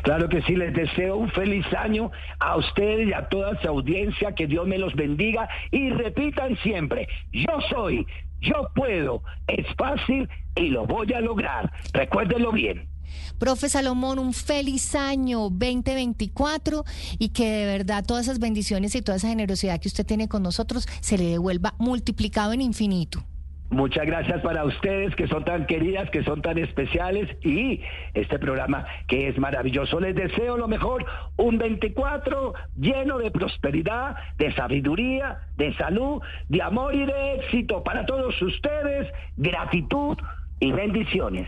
Claro 0.03 0.29
que 0.29 0.41
sí, 0.43 0.55
les 0.55 0.73
deseo 0.73 1.17
un 1.17 1.29
feliz 1.31 1.65
año 1.77 2.11
a 2.39 2.57
ustedes 2.57 3.07
y 3.07 3.13
a 3.13 3.27
toda 3.27 3.59
su 3.61 3.67
audiencia, 3.67 4.33
que 4.33 4.47
Dios 4.47 4.67
me 4.67 4.77
los 4.77 4.93
bendiga 4.95 5.47
y 5.71 5.89
repitan 5.89 6.57
siempre, 6.57 7.07
yo 7.31 7.59
soy, 7.69 8.05
yo 8.41 8.69
puedo, 8.75 9.23
es 9.47 9.65
fácil 9.77 10.29
y 10.55 10.69
lo 10.69 10.85
voy 10.85 11.11
a 11.13 11.21
lograr. 11.21 11.71
Recuérdenlo 11.93 12.51
bien. 12.51 12.87
Profe 13.37 13.69
Salomón, 13.69 14.19
un 14.19 14.33
feliz 14.33 14.95
año 14.95 15.49
2024 15.49 16.83
y 17.17 17.29
que 17.29 17.49
de 17.49 17.65
verdad 17.65 18.05
todas 18.05 18.25
esas 18.25 18.39
bendiciones 18.39 18.95
y 18.95 19.01
toda 19.01 19.17
esa 19.17 19.29
generosidad 19.29 19.79
que 19.79 19.87
usted 19.87 20.05
tiene 20.05 20.27
con 20.27 20.43
nosotros 20.43 20.87
se 21.01 21.17
le 21.17 21.25
devuelva 21.25 21.73
multiplicado 21.79 22.53
en 22.53 22.61
infinito. 22.61 23.23
Muchas 23.69 24.05
gracias 24.07 24.41
para 24.41 24.65
ustedes 24.65 25.15
que 25.15 25.27
son 25.27 25.45
tan 25.45 25.67
queridas, 25.67 26.09
que 26.09 26.23
son 26.23 26.41
tan 26.41 26.57
especiales 26.57 27.29
y 27.43 27.81
este 28.15 28.39
programa 28.39 28.85
que 29.07 29.27
es 29.27 29.37
maravilloso. 29.37 29.99
Les 29.99 30.15
deseo 30.15 30.57
lo 30.57 30.67
mejor, 30.67 31.05
un 31.37 31.59
24 31.59 32.55
lleno 32.79 33.19
de 33.19 33.29
prosperidad, 33.29 34.15
de 34.39 34.51
sabiduría, 34.55 35.39
de 35.55 35.75
salud, 35.75 36.19
de 36.47 36.61
amor 36.63 36.95
y 36.95 37.05
de 37.05 37.35
éxito 37.35 37.83
para 37.83 38.07
todos 38.07 38.41
ustedes, 38.41 39.07
gratitud 39.37 40.17
y 40.59 40.71
bendiciones. 40.71 41.47